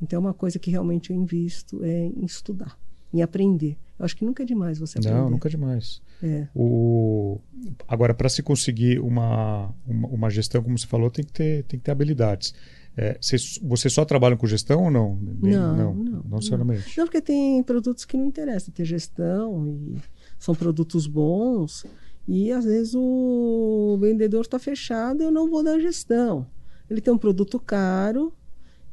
[0.00, 2.78] Então, é uma coisa que realmente eu invisto é em estudar,
[3.12, 3.76] em aprender.
[3.98, 5.16] Eu acho que nunca é demais você aprender.
[5.16, 6.00] Não, nunca é demais.
[6.22, 6.46] É.
[6.54, 7.38] O...
[7.86, 11.78] Agora, para se conseguir uma, uma, uma gestão, como você falou, tem que ter, tem
[11.78, 12.54] que ter habilidades.
[12.96, 15.16] É, vocês- você só trabalham com gestão ou não?
[15.16, 16.98] Não, não, não, não necessariamente.
[16.98, 19.96] Não, porque tem produtos que não interessam ter gestão e
[20.38, 21.86] são produtos bons
[22.28, 26.46] e às vezes o vendedor está fechado eu não vou dar gestão.
[26.90, 28.32] Ele tem um produto caro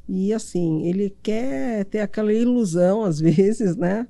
[0.08, 4.08] e assim, ele quer ter aquela ilusão às vezes, né?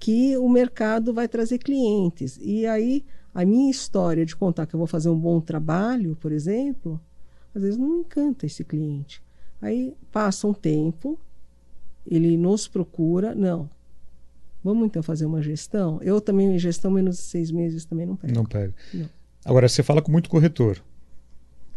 [0.00, 2.38] Que o mercado vai trazer clientes.
[2.42, 6.32] E aí a minha história de contar que eu vou fazer um bom trabalho, por
[6.32, 7.00] exemplo,
[7.54, 9.22] às vezes não encanta esse cliente.
[9.60, 11.18] Aí passa um tempo,
[12.06, 13.68] ele nos procura, não.
[14.62, 15.98] Vamos então fazer uma gestão?
[16.02, 18.34] Eu também, gestão menos de seis meses também não pego.
[18.34, 18.74] Não pega.
[18.92, 19.08] Não.
[19.44, 20.82] Agora, você fala com muito corretor.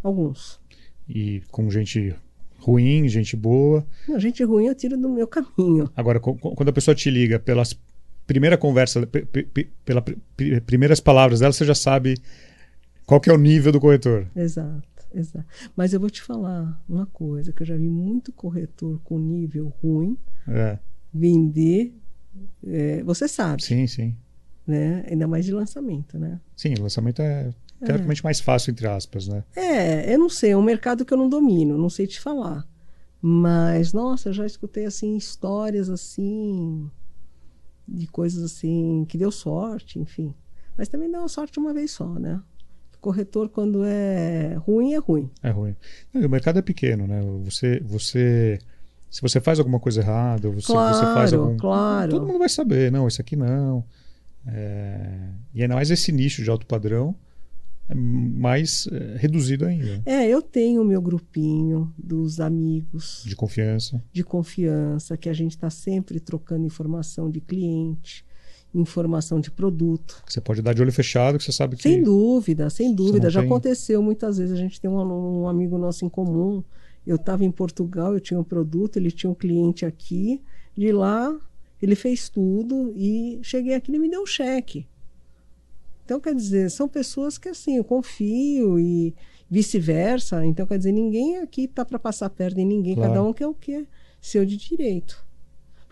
[0.04, 0.60] Alguns.
[1.08, 2.14] E com gente
[2.58, 3.86] ruim, gente boa.
[4.08, 5.90] Não, gente ruim eu tiro do meu caminho.
[5.96, 7.78] Agora, quando a pessoa te liga pelas
[8.28, 10.04] primeira conversa, pe- pe- pe- pelas
[10.66, 12.16] primeiras palavras dela, você já sabe
[13.06, 14.28] qual que é o nível do corretor.
[14.36, 15.46] Exato, exato.
[15.76, 19.74] Mas eu vou te falar uma coisa, que eu já vi muito corretor com nível
[19.82, 20.78] ruim É,
[21.14, 21.94] vender,
[22.66, 24.16] é, você sabe, sim, sim.
[24.66, 25.04] né?
[25.10, 26.40] Ainda mais de lançamento, né?
[26.56, 27.54] Sim, lançamento é
[27.84, 29.44] teoricamente mais fácil, entre aspas, né?
[29.56, 32.68] É, eu não sei, é um mercado que eu não domino, não sei te falar.
[33.22, 36.90] Mas, nossa, eu já escutei assim histórias assim
[37.88, 40.34] de coisas assim que deu sorte, enfim.
[40.78, 42.42] Mas também deu sorte uma vez só, né?
[43.02, 45.30] Corretor quando é ruim é ruim.
[45.42, 45.76] É ruim.
[46.14, 47.20] E o mercado é pequeno, né?
[47.44, 48.60] Você, você,
[49.10, 52.12] se você faz alguma coisa errada, ou você, você faz Claro, algum, claro.
[52.12, 53.84] todo mundo vai saber, não, esse aqui não.
[54.48, 57.16] É, E ainda mais esse nicho de alto padrão
[57.90, 64.02] é mais é, reduzido ainda, É, eu tenho o meu grupinho dos amigos de confiança.
[64.14, 68.24] de confiança, que a gente está sempre trocando informação de cliente,
[68.74, 70.24] informação de produto.
[70.28, 71.84] Você pode dar de olho fechado, que você sabe que.
[71.84, 73.30] Sem dúvida, sem dúvida.
[73.30, 74.54] Já tem- aconteceu muitas vezes.
[74.54, 76.64] A gente tem um, um amigo nosso em comum.
[77.06, 80.42] Eu estava em Portugal, eu tinha um produto, ele tinha um cliente aqui.
[80.78, 81.36] De lá,
[81.82, 84.88] ele fez tudo e cheguei aqui e ele me deu um cheque.
[86.06, 89.14] Então, quer dizer, são pessoas que assim, eu confio e
[89.50, 90.46] vice-versa.
[90.46, 93.12] Então, quer dizer, ninguém aqui está para passar perto em ninguém, Claro.
[93.14, 93.86] cada um quer o que é
[94.22, 95.24] seu de direito.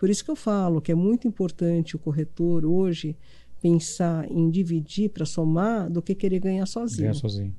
[0.00, 3.14] Por isso que eu falo que é muito importante o corretor hoje
[3.60, 7.02] pensar em dividir para somar do que querer ganhar sozinho.
[7.02, 7.54] ganhar sozinho.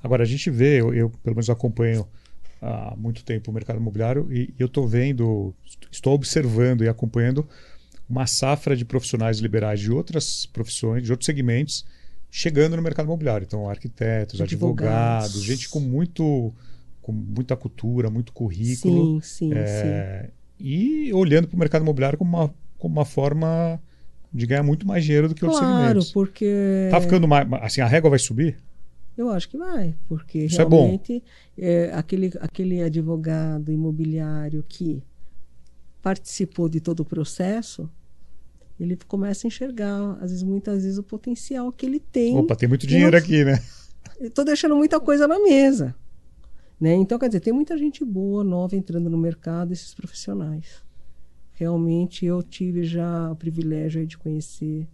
[0.00, 2.06] Agora, a gente vê, eu, eu, pelo menos acompanho
[2.62, 5.52] há muito tempo o mercado imobiliário e eu estou vendo,
[5.90, 7.44] estou observando e acompanhando
[8.08, 11.84] uma safra de profissionais liberais de outras profissões, de outros segmentos,
[12.30, 13.44] chegando no mercado imobiliário.
[13.44, 15.42] Então, arquitetos, advogados, Advogados.
[15.42, 16.54] gente com muito
[17.02, 19.20] com muita cultura, muito currículo.
[19.20, 20.30] Sim, sim, sim.
[20.60, 23.80] É, E olhando para o mercado imobiliário como uma, como uma forma
[24.32, 26.12] de ganhar muito mais dinheiro do que outros Claro, segmentos.
[26.12, 27.46] porque Tá ficando mais.
[27.62, 28.58] Assim, a régua vai subir?
[29.16, 31.22] eu acho que vai, porque Isso é realmente
[31.58, 35.02] é, aquele, aquele advogado imobiliário que
[36.00, 37.90] participou de todo o processo,
[38.78, 42.34] ele começa a enxergar, às vezes, muitas vezes, o potencial que ele tem.
[42.34, 43.18] Opa, tem muito dinheiro não...
[43.18, 43.62] aqui, né?
[44.18, 45.94] Estou deixando muita coisa na mesa.
[46.80, 46.94] Né?
[46.94, 50.82] Então, quer dizer, tem muita gente boa, nova, entrando no mercado, esses profissionais.
[51.52, 54.88] Realmente, eu tive já o privilégio de conhecer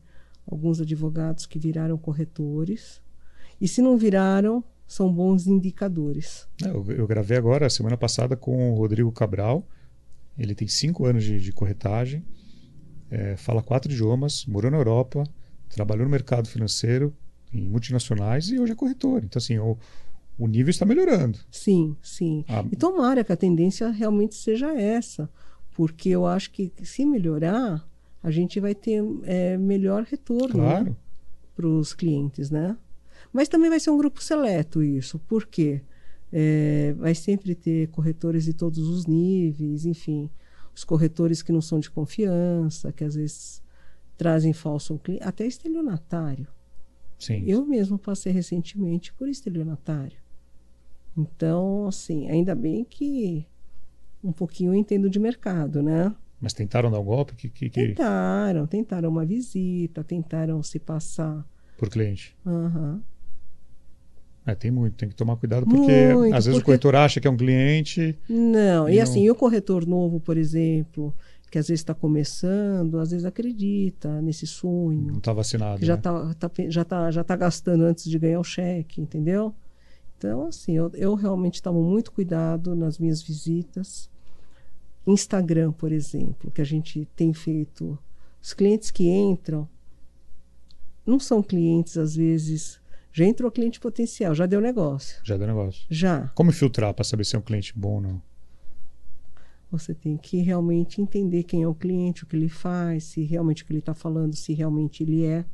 [0.50, 3.00] alguns advogados que viraram corretores.
[3.60, 6.48] E se não viraram, são bons indicadores.
[6.64, 9.66] É, eu, eu gravei agora, semana passada, com o Rodrigo Cabral.
[10.36, 12.24] Ele tem cinco anos de, de corretagem
[13.10, 15.24] é, fala quatro idiomas, morou na Europa,
[15.68, 17.14] trabalhou no mercado financeiro,
[17.52, 19.22] em multinacionais e hoje é corretor.
[19.24, 19.78] Então, assim, o,
[20.38, 21.38] o nível está melhorando.
[21.50, 22.44] Sim, sim.
[22.48, 25.30] Ah, e tomara que a tendência realmente seja essa,
[25.74, 27.86] porque eu acho que se melhorar,
[28.22, 30.84] a gente vai ter é, melhor retorno né, claro.
[30.90, 30.96] né,
[31.54, 32.76] para os clientes, né?
[33.32, 35.82] Mas também vai ser um grupo seleto isso, porque
[36.32, 40.30] é, vai sempre ter corretores de todos os níveis, enfim
[40.76, 43.62] os corretores que não são de confiança, que às vezes
[44.16, 46.46] trazem falso cliente, até estelionatário.
[47.18, 47.42] Sim.
[47.46, 50.18] Eu mesmo passei recentemente por estelionatário.
[51.16, 53.46] Então, assim, ainda bem que
[54.22, 56.14] um pouquinho eu entendo de mercado, né?
[56.40, 57.34] Mas tentaram dar um golpe?
[57.34, 57.88] Que, que, que...
[57.88, 61.46] Tentaram, tentaram uma visita, tentaram se passar.
[61.78, 62.36] Por cliente.
[62.44, 63.00] Uhum.
[64.44, 66.62] É, tem muito, tem que tomar cuidado, porque muito, às vezes porque...
[66.62, 68.16] o corretor acha que é um cliente.
[68.28, 69.26] Não, e, e assim, não...
[69.26, 71.12] e o corretor novo, por exemplo,
[71.50, 75.08] que às vezes está começando, às vezes acredita nesse sonho.
[75.08, 75.80] Não está vacinado.
[75.80, 76.34] Que já está né?
[76.38, 79.52] tá, já tá, já tá gastando antes de ganhar o cheque, entendeu?
[80.16, 84.10] Então, assim, eu, eu realmente tomo muito cuidado nas minhas visitas.
[85.06, 87.98] Instagram, por exemplo, que a gente tem feito.
[88.42, 89.68] Os clientes que entram
[91.04, 92.80] não são clientes, às vezes
[93.12, 95.20] já entrou cliente potencial, já deu negócio.
[95.24, 95.86] Já deu negócio.
[95.88, 96.28] Já.
[96.34, 98.22] Como filtrar para saber se é um cliente bom ou não?
[99.70, 103.62] Você tem que realmente entender quem é o cliente, o que ele faz, se realmente
[103.62, 105.44] o que ele está falando, se realmente ele é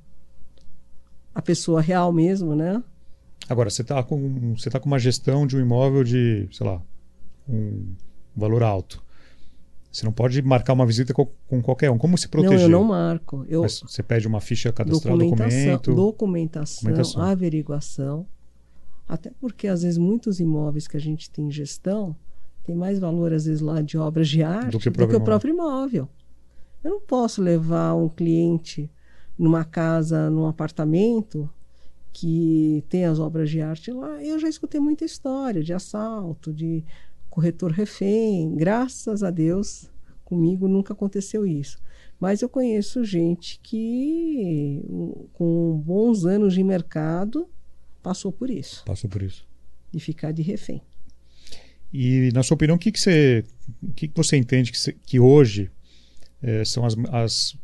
[1.34, 2.82] a pessoa real mesmo, né?
[3.48, 6.80] Agora, você está com, você tá com uma gestão de um imóvel de, sei lá,
[7.48, 7.94] um
[8.36, 9.02] valor alto.
[9.90, 11.98] Você não pode marcar uma visita com, com qualquer um.
[11.98, 12.60] Como se proteger?
[12.60, 13.44] Não, eu não marco.
[13.46, 15.94] Eu, Mas você pede uma ficha cadastral, documentação, documento...
[15.94, 18.26] Documentação, documentação, averiguação.
[19.06, 22.16] Até porque, às vezes, muitos imóveis que a gente tem em gestão
[22.64, 25.10] tem mais valor, às vezes, lá de obras de arte do que o próprio, do
[25.10, 26.08] que o próprio imóvel.
[26.82, 28.90] Eu não posso levar um cliente
[29.38, 31.50] numa casa, num apartamento
[32.12, 34.22] que tem as obras de arte lá.
[34.22, 36.84] Eu já escutei muita história de assalto, de
[37.30, 38.54] corretor refém.
[38.54, 39.90] Graças a Deus,
[40.24, 41.80] comigo nunca aconteceu isso.
[42.20, 44.80] Mas eu conheço gente que,
[45.32, 47.48] com bons anos de mercado,
[48.02, 48.84] passou por isso.
[48.84, 49.44] Passou por isso.
[49.90, 50.82] De ficar de refém.
[51.92, 53.44] E, na sua opinião, o que, que, você,
[53.82, 55.70] o que, que você entende que, que hoje
[56.42, 57.56] é, são as, as,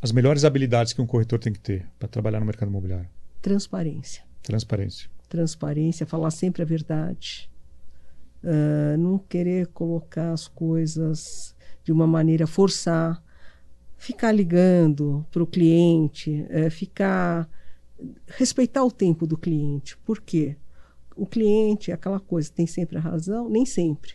[0.00, 3.08] as melhores habilidades que um corretor tem que ter para trabalhar no mercado imobiliário?
[3.40, 4.24] Transparência.
[4.42, 5.10] Transparência.
[5.28, 7.50] Transparência, falar sempre a verdade
[8.42, 13.20] Uh, não querer colocar as coisas de uma maneira forçar,
[13.96, 17.50] ficar ligando para o cliente, uh, ficar
[18.28, 19.96] respeitar o tempo do cliente.
[19.98, 20.56] Por quê?
[21.16, 23.48] O cliente é aquela coisa, tem sempre a razão?
[23.48, 24.12] Nem sempre,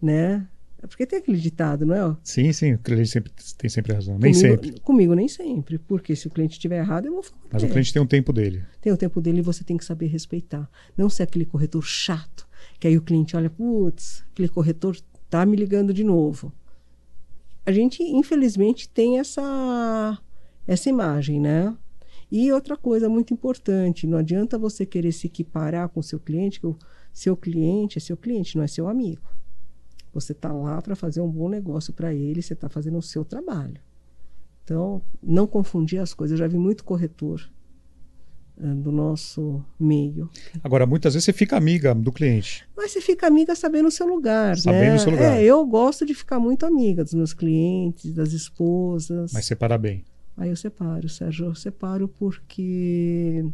[0.00, 0.48] né?
[0.86, 2.16] Porque tem aquele ditado, não é?
[2.22, 4.18] Sim, sim, o cliente sempre, tem sempre razão.
[4.18, 4.80] Nem comigo, sempre.
[4.80, 7.42] Comigo nem sempre, porque se o cliente estiver errado, eu vou falar.
[7.52, 8.62] Mas o cliente tem um tempo dele.
[8.80, 10.68] Tem o tempo dele e você tem que saber respeitar.
[10.96, 12.46] Não ser aquele corretor chato
[12.78, 14.96] que aí o cliente olha, putz, aquele corretor
[15.28, 16.52] tá me ligando de novo.
[17.64, 20.18] A gente, infelizmente, tem essa,
[20.66, 21.76] essa imagem, né?
[22.30, 26.60] E outra coisa muito importante, não adianta você querer se equiparar com o seu cliente,
[26.60, 26.76] que o
[27.12, 29.22] seu cliente é seu cliente, não é seu amigo.
[30.14, 33.24] Você está lá para fazer um bom negócio para ele, você está fazendo o seu
[33.24, 33.80] trabalho.
[34.62, 36.38] Então, não confundir as coisas.
[36.38, 37.50] Eu já vi muito corretor
[38.56, 40.30] eh, do nosso meio.
[40.62, 42.66] Agora, muitas vezes você fica amiga do cliente.
[42.76, 44.96] Mas você fica amiga sabendo o seu lugar, sabendo né?
[44.96, 45.36] o seu lugar.
[45.36, 49.32] É, eu gosto de ficar muito amiga dos meus clientes, das esposas.
[49.32, 50.04] Mas separa bem.
[50.36, 53.44] Aí eu separo, Sérgio, eu separo porque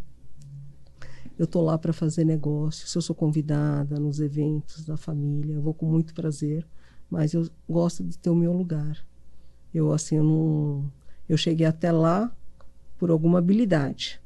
[1.40, 2.86] eu tô lá para fazer negócio.
[2.86, 6.66] Se eu sou convidada nos eventos da família, eu vou com muito prazer,
[7.10, 8.98] mas eu gosto de ter o meu lugar.
[9.72, 10.92] Eu assim, eu não
[11.28, 12.30] eu cheguei até lá
[12.98, 14.20] por alguma habilidade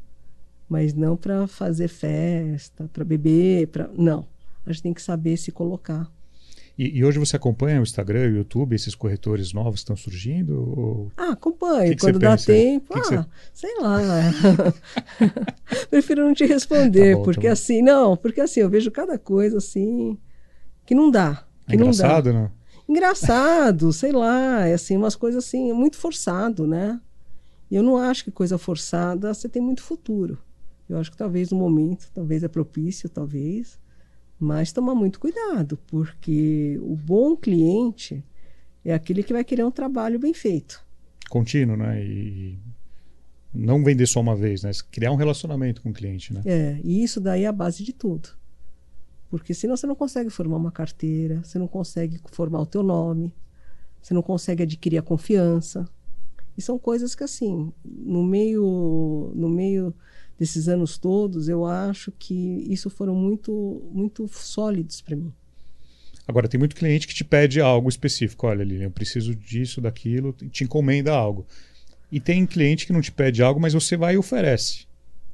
[0.68, 4.26] mas não para fazer festa, para beber, para não.
[4.64, 6.10] A gente tem que saber se colocar.
[6.76, 10.58] E, e, hoje você acompanha o Instagram, o YouTube, esses corretores novos que estão surgindo?
[10.76, 11.12] Ou...
[11.16, 11.90] Ah, acompanho.
[11.90, 13.26] Que que Quando dá tempo, que ah, você...
[13.52, 14.00] sei lá.
[14.00, 14.32] Né?
[15.88, 19.16] Prefiro não te responder, tá bom, porque tá assim, não, porque assim, eu vejo cada
[19.16, 20.18] coisa assim
[20.84, 21.44] que não dá.
[21.68, 22.32] Que é engraçado, não?
[22.32, 22.40] Dá.
[22.40, 22.64] não?
[22.88, 27.00] engraçado, sei lá, é assim, umas coisas assim, muito forçado, né?
[27.70, 30.38] E eu não acho que coisa forçada você tem muito futuro.
[30.88, 33.78] Eu acho que talvez no momento, talvez é propício, talvez,
[34.38, 38.24] mas tomar muito cuidado, porque o bom cliente
[38.84, 40.84] é aquele que vai querer um trabalho bem feito.
[41.30, 42.04] Contínuo, né?
[42.04, 42.58] E
[43.52, 44.70] não vender só uma vez, né?
[44.90, 46.42] Criar um relacionamento com o cliente, né?
[46.44, 48.28] É, e isso daí é a base de tudo.
[49.30, 53.32] Porque senão você não consegue formar uma carteira, você não consegue formar o teu nome,
[54.00, 55.88] você não consegue adquirir a confiança.
[56.56, 59.94] E são coisas que assim, no meio no meio
[60.38, 65.32] desses anos todos, eu acho que isso foram muito muito sólidos para mim.
[66.26, 68.46] Agora, tem muito cliente que te pede algo específico.
[68.46, 71.46] Olha, Lilian, eu preciso disso, daquilo, te encomenda algo.
[72.10, 74.86] E tem cliente que não te pede algo, mas você vai e oferece.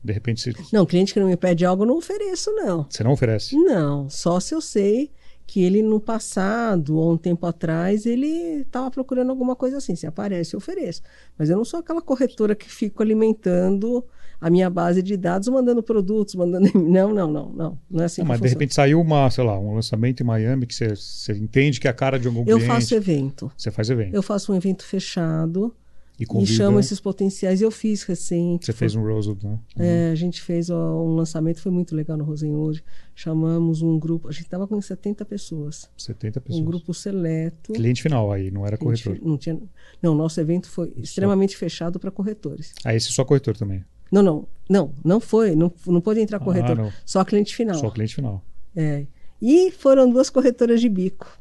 [0.03, 0.53] De repente você.
[0.72, 2.86] Não, cliente que não me pede algo, eu não ofereço, não.
[2.88, 3.55] Você não oferece?
[3.55, 5.12] Não, só se eu sei
[5.46, 9.94] que ele no passado ou um tempo atrás ele estava procurando alguma coisa assim.
[9.94, 11.03] Se aparece, eu ofereço.
[11.36, 14.05] Mas eu não sou aquela corretora que fico alimentando
[14.41, 16.70] a minha base de dados, mandando produtos, mandando.
[16.80, 17.78] Não, não, não, não.
[17.91, 18.22] Não é assim.
[18.22, 18.49] Não, mas funciona.
[18.49, 21.86] de repente saiu uma, sei lá, um lançamento em Miami que você, você entende que
[21.86, 22.62] é a cara de algum eu cliente.
[22.62, 23.53] Eu faço evento.
[23.57, 24.14] Você faz evento.
[24.14, 25.74] Eu faço um evento fechado.
[26.18, 26.53] E, convida...
[26.53, 27.62] e chamo esses potenciais.
[27.62, 28.66] Eu fiz recente.
[28.66, 28.78] Você foi...
[28.80, 29.59] fez um Rosewood, né?
[29.76, 29.84] Uhum.
[29.84, 32.84] É, a gente fez ó, um lançamento, foi muito legal no Rosenwood.
[33.14, 35.88] Chamamos um grupo, a gente estava com 70 pessoas.
[35.97, 36.62] 70 pessoas.
[36.62, 37.72] Um grupo seleto.
[37.72, 39.26] Cliente final aí, não era Cliente, corretor.
[39.26, 39.59] Não, tinha,
[40.03, 41.01] não, nosso evento foi só...
[41.01, 42.74] extremamente fechado para corretores.
[42.84, 43.82] Ah, esse é só corretor também?
[44.11, 44.48] Não, não.
[44.68, 45.56] Não, não foi.
[45.56, 46.78] Não, não pôde entrar corretor.
[46.80, 47.74] Ah, só cliente final.
[47.74, 48.44] Só cliente final.
[48.76, 49.04] É.
[49.42, 51.38] E foram duas corretoras de bico.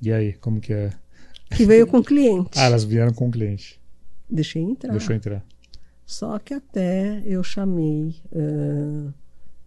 [0.00, 0.90] E aí, como que é?
[1.54, 2.56] Que veio com cliente.
[2.58, 3.80] ah, elas vieram com cliente.
[4.28, 4.92] Deixei entrar.
[4.92, 5.44] Deixou entrar.
[6.06, 8.16] Só que até eu chamei.
[8.32, 9.12] Uh,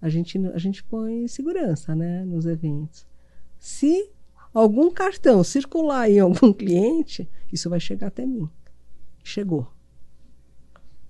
[0.01, 3.05] a, gente, a gente põe segurança né, nos eventos.
[3.59, 4.09] Se
[4.53, 8.49] algum cartão circular em algum cliente, isso vai chegar até mim.
[9.23, 9.74] Chegou.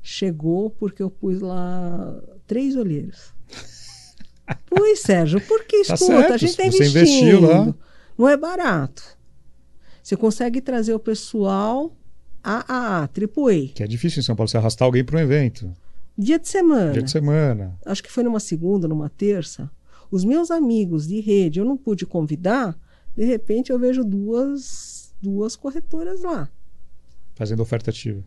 [0.07, 3.33] Chegou porque eu pus lá três olheiros.
[4.69, 7.75] Pus, Sérgio, porque tá escuta, certo, a gente está investindo.
[8.15, 9.17] Não é barato.
[10.03, 11.91] Você consegue trazer o pessoal
[12.43, 13.73] AAA, AAA.
[13.73, 15.73] Que é difícil em São Paulo você arrastar alguém para um evento.
[16.15, 16.91] Dia de semana.
[16.91, 17.75] Dia de semana.
[17.83, 19.71] Acho que foi numa segunda, numa terça.
[20.11, 22.77] Os meus amigos de rede, eu não pude convidar,
[23.17, 26.47] de repente eu vejo duas, duas corretoras lá.
[27.33, 28.23] Fazendo oferta ativa.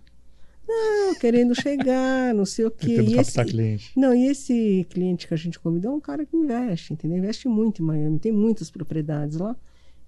[0.68, 3.00] Não, querendo chegar, não sei o quê.
[3.00, 3.90] E esse, cliente.
[3.96, 7.16] Não, e esse cliente que a gente convidou é um cara que investe, entendeu?
[7.16, 9.56] Investe muito em Miami, tem muitas propriedades lá.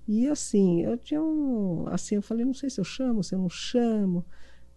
[0.06, 1.86] E assim, eu tinha um.
[1.88, 4.24] Assim, eu falei, não sei se eu chamo, se eu não chamo.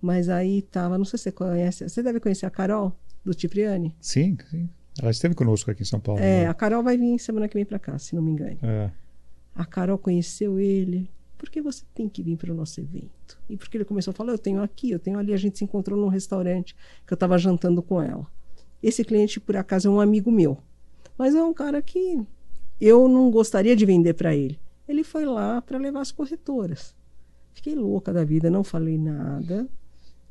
[0.01, 1.89] Mas aí tava, não sei se você conhece.
[1.89, 3.95] Você deve conhecer a Carol, do Cipriani?
[3.99, 4.69] Sim, sim.
[5.01, 6.21] Ela esteve conosco aqui em São Paulo.
[6.21, 6.47] É, né?
[6.47, 8.57] a Carol vai vir semana que vem para cá, se não me engano.
[8.61, 8.91] É.
[9.55, 11.09] A Carol conheceu ele.
[11.43, 13.37] Por que você tem que vir para o nosso evento?
[13.49, 15.33] E porque ele começou a falar, eu tenho aqui, eu tenho ali.
[15.33, 16.73] A gente se encontrou num restaurante
[17.05, 18.25] que eu estava jantando com ela.
[18.81, 20.57] Esse cliente, por acaso, é um amigo meu.
[21.17, 22.25] Mas é um cara que
[22.79, 24.57] eu não gostaria de vender para ele.
[24.87, 26.95] Ele foi lá para levar as corretoras.
[27.51, 29.67] Fiquei louca da vida, não falei nada,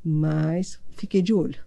[0.03, 1.63] mas fiquei de olho.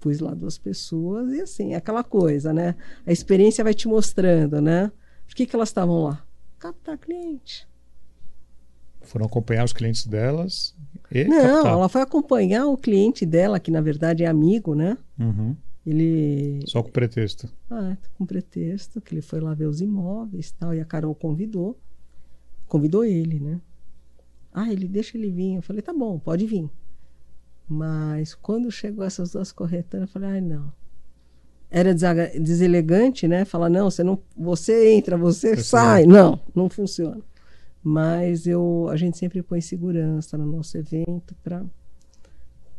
[0.00, 2.74] Pus lá duas pessoas e assim, aquela coisa, né?
[3.04, 4.90] A experiência vai te mostrando, né?
[5.26, 6.26] Por que, que elas estavam lá?
[6.58, 7.68] Captar cliente.
[9.06, 10.74] Foram acompanhar os clientes delas
[11.10, 11.72] e Não, captar.
[11.72, 14.98] ela foi acompanhar o cliente dela, que na verdade é amigo, né?
[15.18, 15.56] Uhum.
[15.86, 16.60] Ele.
[16.66, 17.48] Só com pretexto.
[17.70, 21.14] Ah, com pretexto, que ele foi lá ver os imóveis e tal, e a Carol
[21.14, 21.78] convidou.
[22.66, 23.60] Convidou ele, né?
[24.52, 25.54] Ah, ele deixa ele vir.
[25.54, 26.68] Eu falei, tá bom, pode vir.
[27.68, 30.72] Mas quando chegou essas duas corretoras, eu falei, ai não.
[31.70, 33.44] Era deselegante, né?
[33.44, 34.18] Falar, não, você não.
[34.36, 36.06] Você entra, você Eu sai.
[36.06, 37.20] Não, não funciona.
[37.88, 41.70] Mas eu, a gente sempre põe segurança no nosso evento para estar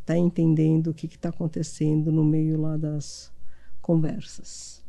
[0.04, 3.32] tá entendendo o que está acontecendo no meio lá das
[3.80, 4.84] conversas.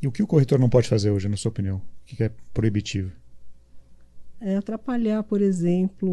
[0.00, 1.78] E o que o corretor não pode fazer hoje, na sua opinião?
[1.78, 3.10] O que é proibitivo?
[4.40, 6.08] É atrapalhar, por exemplo,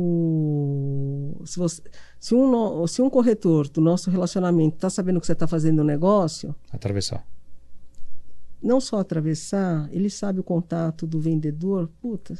[1.45, 1.80] se, você,
[2.20, 5.86] se, um, se um corretor do nosso relacionamento está sabendo que você está fazendo um
[5.86, 7.24] negócio, Atravessar.
[8.60, 12.36] não só atravessar, ele sabe o contato do vendedor, puta,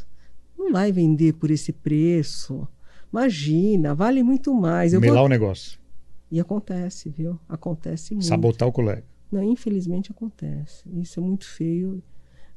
[0.64, 2.68] não vai vender por esse preço.
[3.12, 4.94] Imagina, vale muito mais.
[4.94, 5.26] Eu Melar vou...
[5.26, 5.80] o negócio.
[6.32, 7.40] E acontece, viu?
[7.48, 8.26] Acontece muito.
[8.26, 9.04] Sabotar o colega.
[9.32, 10.84] Não, infelizmente acontece.
[11.00, 12.02] Isso é muito feio.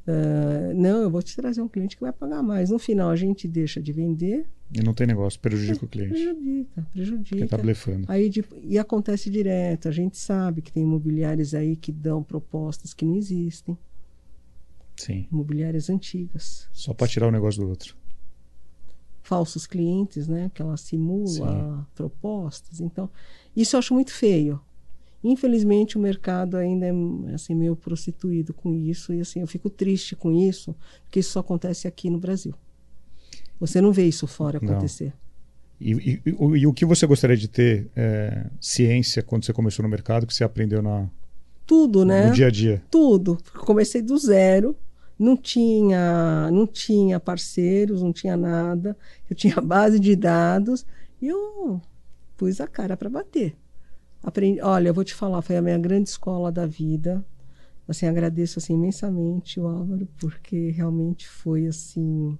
[0.06, 2.70] Ah, não, eu vou te trazer um cliente que vai pagar mais.
[2.70, 6.12] No final, a gente deixa de vender, E não tem negócio, prejudica o cliente.
[6.14, 7.46] prejudica, Porque prejudica.
[7.48, 8.04] tá blefando.
[8.08, 9.88] Aí, de- e acontece direto.
[9.88, 13.76] A gente sabe que tem imobiliários aí que dão propostas que não existem.
[14.96, 15.26] Sim.
[15.30, 16.68] Imobiliárias antigas.
[16.72, 17.96] Só para tirar o negócio do outro.
[19.22, 20.50] falsos clientes, né?
[20.54, 21.86] Que ela simula Sim.
[21.94, 22.80] propostas.
[22.80, 23.10] Então,
[23.56, 24.60] isso eu acho muito feio.
[25.22, 30.14] Infelizmente, o mercado ainda é assim meio prostituído com isso e assim eu fico triste
[30.14, 32.54] com isso, porque isso só acontece aqui no Brasil.
[33.58, 35.12] Você não vê isso fora acontecer.
[35.80, 39.82] E, e, e, e, o que você gostaria de ter é, ciência quando você começou
[39.82, 41.10] no mercado, que você aprendeu na
[41.66, 42.28] tudo, né?
[42.28, 42.82] No dia a dia.
[42.90, 43.36] Tudo.
[43.58, 44.76] Comecei do zero,
[45.18, 48.96] não tinha, não tinha parceiros, não tinha nada.
[49.28, 50.86] Eu tinha base de dados
[51.20, 51.80] e eu
[52.36, 53.56] pus a cara para bater.
[54.22, 57.24] Aprendi, olha, eu vou te falar, foi a minha grande escola da vida.
[57.88, 62.36] Assim, agradeço assim imensamente o Álvaro porque realmente foi assim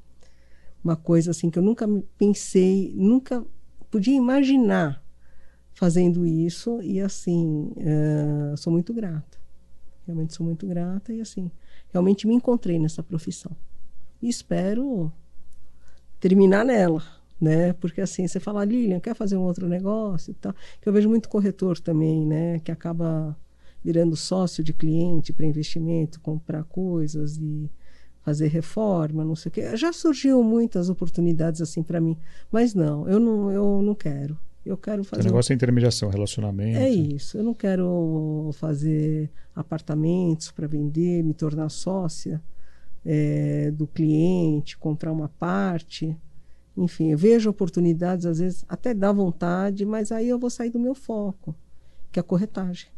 [0.83, 1.87] uma coisa assim que eu nunca
[2.19, 3.45] pensei, nunca
[3.91, 5.03] podia imaginar
[5.73, 9.39] fazendo isso e assim uh, sou muito grata
[10.07, 11.51] realmente sou muito grata e assim
[11.97, 13.53] realmente me encontrei nessa profissão
[14.23, 15.11] e espero
[16.21, 17.03] terminar nela
[17.41, 20.93] né porque assim você fala Lilian quer fazer um outro negócio e tal que eu
[20.93, 23.37] vejo muito corretor também né que acaba
[23.83, 27.71] virando sócio de cliente para investimento comprar coisas e
[28.27, 29.77] fazer reforma, não sei o quê.
[29.77, 32.19] Já surgiu muitas oportunidades assim para mim,
[32.51, 34.37] mas não, eu não, eu não quero.
[34.67, 35.23] Eu quero fazer.
[35.23, 36.79] O negócio é intermediação, relacionamento.
[36.79, 37.39] É isso.
[37.39, 42.43] Eu não quero fazer apartamentos para vender, me tornar sócia
[43.05, 46.17] é, do cliente, comprar uma parte.
[46.77, 50.81] Enfim, eu vejo oportunidades, às vezes até dá vontade, mas aí eu vou sair do
[50.81, 51.55] meu foco,
[52.11, 52.89] que é a corretagem.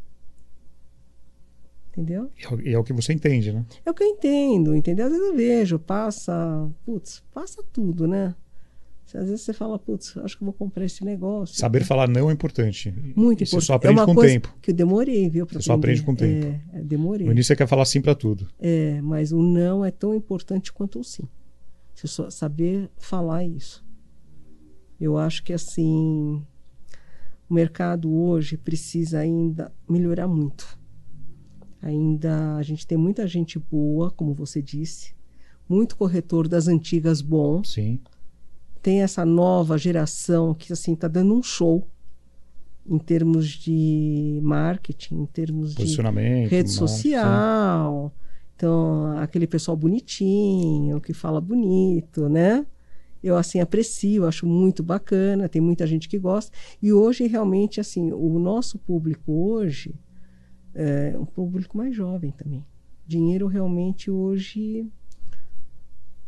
[1.91, 2.31] Entendeu?
[2.63, 3.63] E é, é o que você entende, né?
[3.85, 5.05] É o que eu entendo, entendeu?
[5.05, 8.33] Às vezes eu vejo, passa, putz, passa tudo, né?
[9.15, 11.55] Às vezes você fala, putz, acho que vou comprar esse negócio.
[11.55, 12.91] Saber falar não é importante.
[12.91, 13.49] Muito importante.
[13.49, 14.57] Você só aprende é com o tempo.
[14.61, 15.45] Que eu demorei, viu?
[15.45, 15.63] Você aprender.
[15.63, 16.45] só aprende com o tempo.
[16.45, 17.25] É, é, demorei.
[17.25, 18.47] No início você quer falar sim para tudo.
[18.59, 21.27] É, mas o não é tão importante quanto o sim.
[21.95, 23.83] Você só saber falar isso.
[25.01, 26.43] Eu acho que assim,
[27.49, 30.77] o mercado hoje precisa ainda melhorar muito.
[31.81, 35.15] Ainda a gente tem muita gente boa, como você disse,
[35.67, 37.63] muito corretor das antigas bom.
[37.63, 37.99] Sim
[38.81, 41.87] tem essa nova geração que assim está dando um show
[42.85, 45.83] em termos de marketing, em termos de
[46.47, 48.13] rede social.
[48.55, 52.65] Então, aquele pessoal bonitinho, que fala bonito, né?
[53.21, 56.51] Eu, assim, aprecio, acho muito bacana, tem muita gente que gosta.
[56.81, 59.93] E hoje, realmente, assim, o nosso público hoje
[60.73, 62.65] é um público mais jovem também.
[63.05, 64.87] Dinheiro, realmente, hoje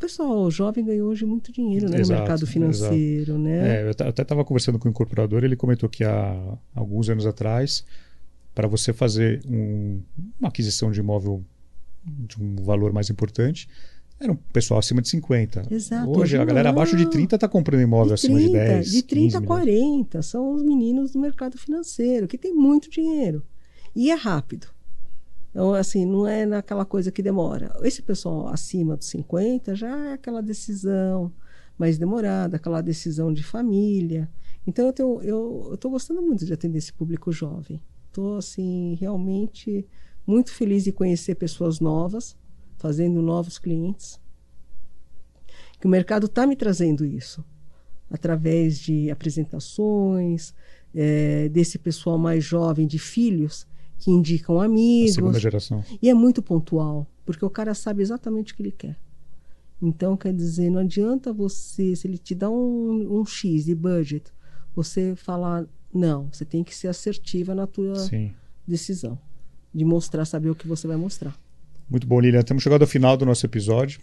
[0.02, 3.38] pessoal jovem ganhou hoje muito dinheiro né, exato, no mercado financeiro, exato.
[3.38, 3.80] né?
[3.80, 7.84] É, eu até estava conversando com o incorporador, ele comentou que há alguns anos atrás,
[8.54, 10.00] para você fazer um,
[10.40, 11.44] uma aquisição de imóvel
[12.04, 13.68] de um valor mais importante,
[14.18, 15.66] era um pessoal acima de 50.
[15.70, 16.10] Exato.
[16.10, 18.90] Hoje, a galera abaixo de 30 está comprando imóvel de 30, acima de 10.
[18.90, 23.42] De 30 a 40 são os meninos do mercado financeiro, que tem muito dinheiro.
[23.94, 24.68] E é rápido.
[25.52, 27.78] Então, assim, não é naquela coisa que demora.
[27.82, 31.30] Esse pessoal acima dos 50 já é aquela decisão
[31.76, 34.30] mais demorada, aquela decisão de família.
[34.66, 37.82] Então, eu estou eu, tô gostando muito de atender esse público jovem.
[38.06, 39.86] Estou, assim, realmente
[40.26, 42.34] muito feliz de conhecer pessoas novas,
[42.78, 44.18] fazendo novos clientes.
[45.78, 47.44] Que o mercado está me trazendo isso,
[48.10, 50.54] através de apresentações,
[50.94, 53.66] é, desse pessoal mais jovem, de filhos,
[54.02, 55.12] que indicam amigos.
[55.12, 55.84] A segunda geração.
[56.02, 58.98] E é muito pontual, porque o cara sabe exatamente o que ele quer.
[59.80, 64.32] Então, quer dizer, não adianta você, se ele te dá um, um X de budget,
[64.74, 68.32] você falar, não, você tem que ser assertiva na tua Sim.
[68.66, 69.16] decisão.
[69.72, 71.38] De mostrar, saber o que você vai mostrar.
[71.88, 72.42] Muito bom, Lilian.
[72.42, 74.00] Temos chegado ao final do nosso episódio.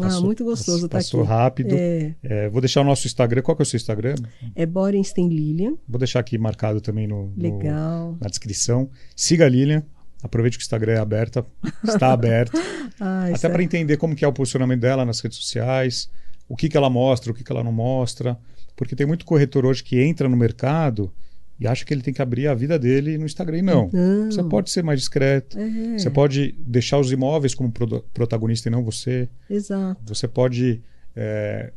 [0.00, 1.22] Ah, passou, muito gostoso estar tá aqui.
[1.22, 1.74] Rápido.
[1.74, 2.14] É...
[2.22, 3.42] É, vou deixar o nosso Instagram.
[3.42, 4.14] Qual que é o seu Instagram?
[4.54, 5.74] É Borenstein Lilian.
[5.88, 8.12] Vou deixar aqui marcado também no, Legal.
[8.12, 8.90] No, na descrição.
[9.14, 9.82] Siga a Lilian.
[10.22, 11.44] Aproveite que o Instagram é aberto.
[11.84, 12.58] Está aberto.
[13.00, 16.10] ah, Até para entender como que é o posicionamento dela nas redes sociais,
[16.48, 18.38] o que, que ela mostra, o que, que ela não mostra.
[18.76, 21.12] Porque tem muito corretor hoje que entra no mercado
[21.60, 23.60] e acha que ele tem que abrir a vida dele no Instagram.
[23.60, 23.90] Não.
[23.92, 24.30] não.
[24.30, 25.58] Você pode ser mais discreto.
[25.58, 25.98] É.
[25.98, 29.28] Você pode deixar os imóveis como pro protagonista e não você.
[29.48, 30.00] Exato.
[30.06, 30.80] Você pode.
[31.14, 31.70] É,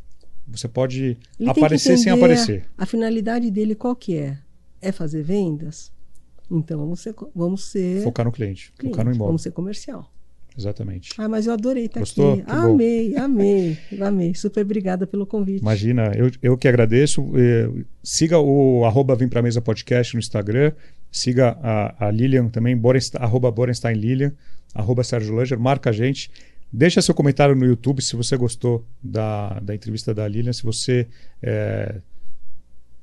[0.47, 2.65] você pode ele aparecer sem aparecer.
[2.77, 4.38] A, a, finalidade dele qual que é?
[4.81, 5.91] É fazer vendas?
[6.49, 7.13] Então vamos ser.
[7.36, 9.27] Vamos ser focar no cliente, cliente, focar no imóvel.
[9.27, 10.12] Vamos ser comercial.
[10.58, 11.12] Exatamente.
[11.18, 12.34] Ah, mas eu adorei estar Gostou?
[12.34, 12.43] aqui.
[12.47, 14.36] amei, amei, amei.
[14.36, 15.62] Super obrigada pelo convite.
[15.62, 17.32] Imagina, eu, eu que agradeço.
[17.36, 17.70] Eh,
[18.04, 20.72] siga o arroba Vem Pra Mesa Podcast no Instagram.
[21.12, 24.32] Siga a, a Lilian também, Borenstein, arroba Borenstein Lilian,
[24.74, 25.60] arroba Sérgio Langer.
[25.60, 26.32] Marca a gente.
[26.72, 31.08] Deixa seu comentário no YouTube se você gostou da, da entrevista da Lilian, se você
[31.41, 31.97] é,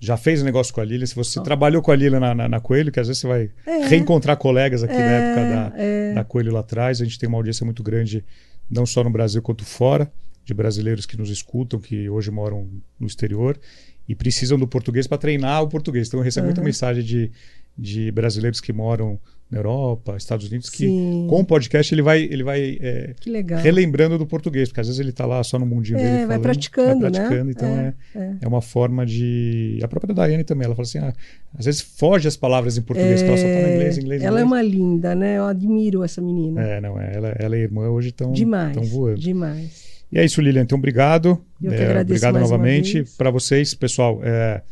[0.00, 1.42] já fez um negócio com a Lilian, se você oh.
[1.42, 3.86] trabalhou com a Lilian na, na, na, Coelho, que às vezes você vai é.
[3.86, 6.14] reencontrar colegas aqui é, na época da, é.
[6.14, 7.02] da Coelho lá atrás.
[7.02, 8.24] A gente tem uma audiência muito grande,
[8.68, 10.10] não só no Brasil quanto fora,
[10.42, 12.66] de brasileiros que nos escutam, que hoje moram
[12.98, 13.60] no exterior
[14.08, 16.08] e precisam do português para treinar o português.
[16.08, 16.48] Então eu recebo uhum.
[16.48, 17.30] muita mensagem de,
[17.76, 19.20] de brasileiros que moram
[19.50, 21.26] na Europa, Estados Unidos, que Sim.
[21.28, 23.14] com o podcast ele vai, ele vai é,
[23.60, 26.16] relembrando do português, porque às vezes ele está lá só no mundinho é, dele.
[26.18, 27.50] Vai falando, praticando, vai praticando, né?
[27.50, 28.48] Então é, é, é.
[28.48, 29.80] uma forma de.
[29.82, 31.12] A própria Daiane também, ela fala assim: ah,
[31.58, 34.22] às vezes foge as palavras em português, que ela só está no inglês, inglês.
[34.22, 34.42] Ela inglês.
[34.42, 35.38] é uma linda, né?
[35.38, 36.62] Eu admiro essa menina.
[36.62, 39.18] É, não, é, ela, ela e a irmã hoje estão voando.
[39.18, 39.90] Demais.
[40.12, 40.62] E é isso, Lilian.
[40.62, 41.40] Então, obrigado.
[41.60, 43.04] Eu que é, obrigado novamente.
[43.18, 44.20] Para vocês, pessoal.
[44.22, 44.62] É,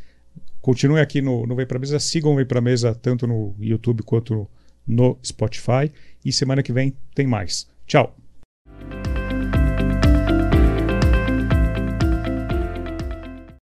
[0.61, 4.03] Continue aqui no, no Vem Pra Mesa, sigam o Vem Pra Mesa tanto no YouTube
[4.03, 4.47] quanto
[4.89, 5.93] no Spotify.
[6.25, 7.69] E semana que vem tem mais.
[7.87, 8.18] Tchau!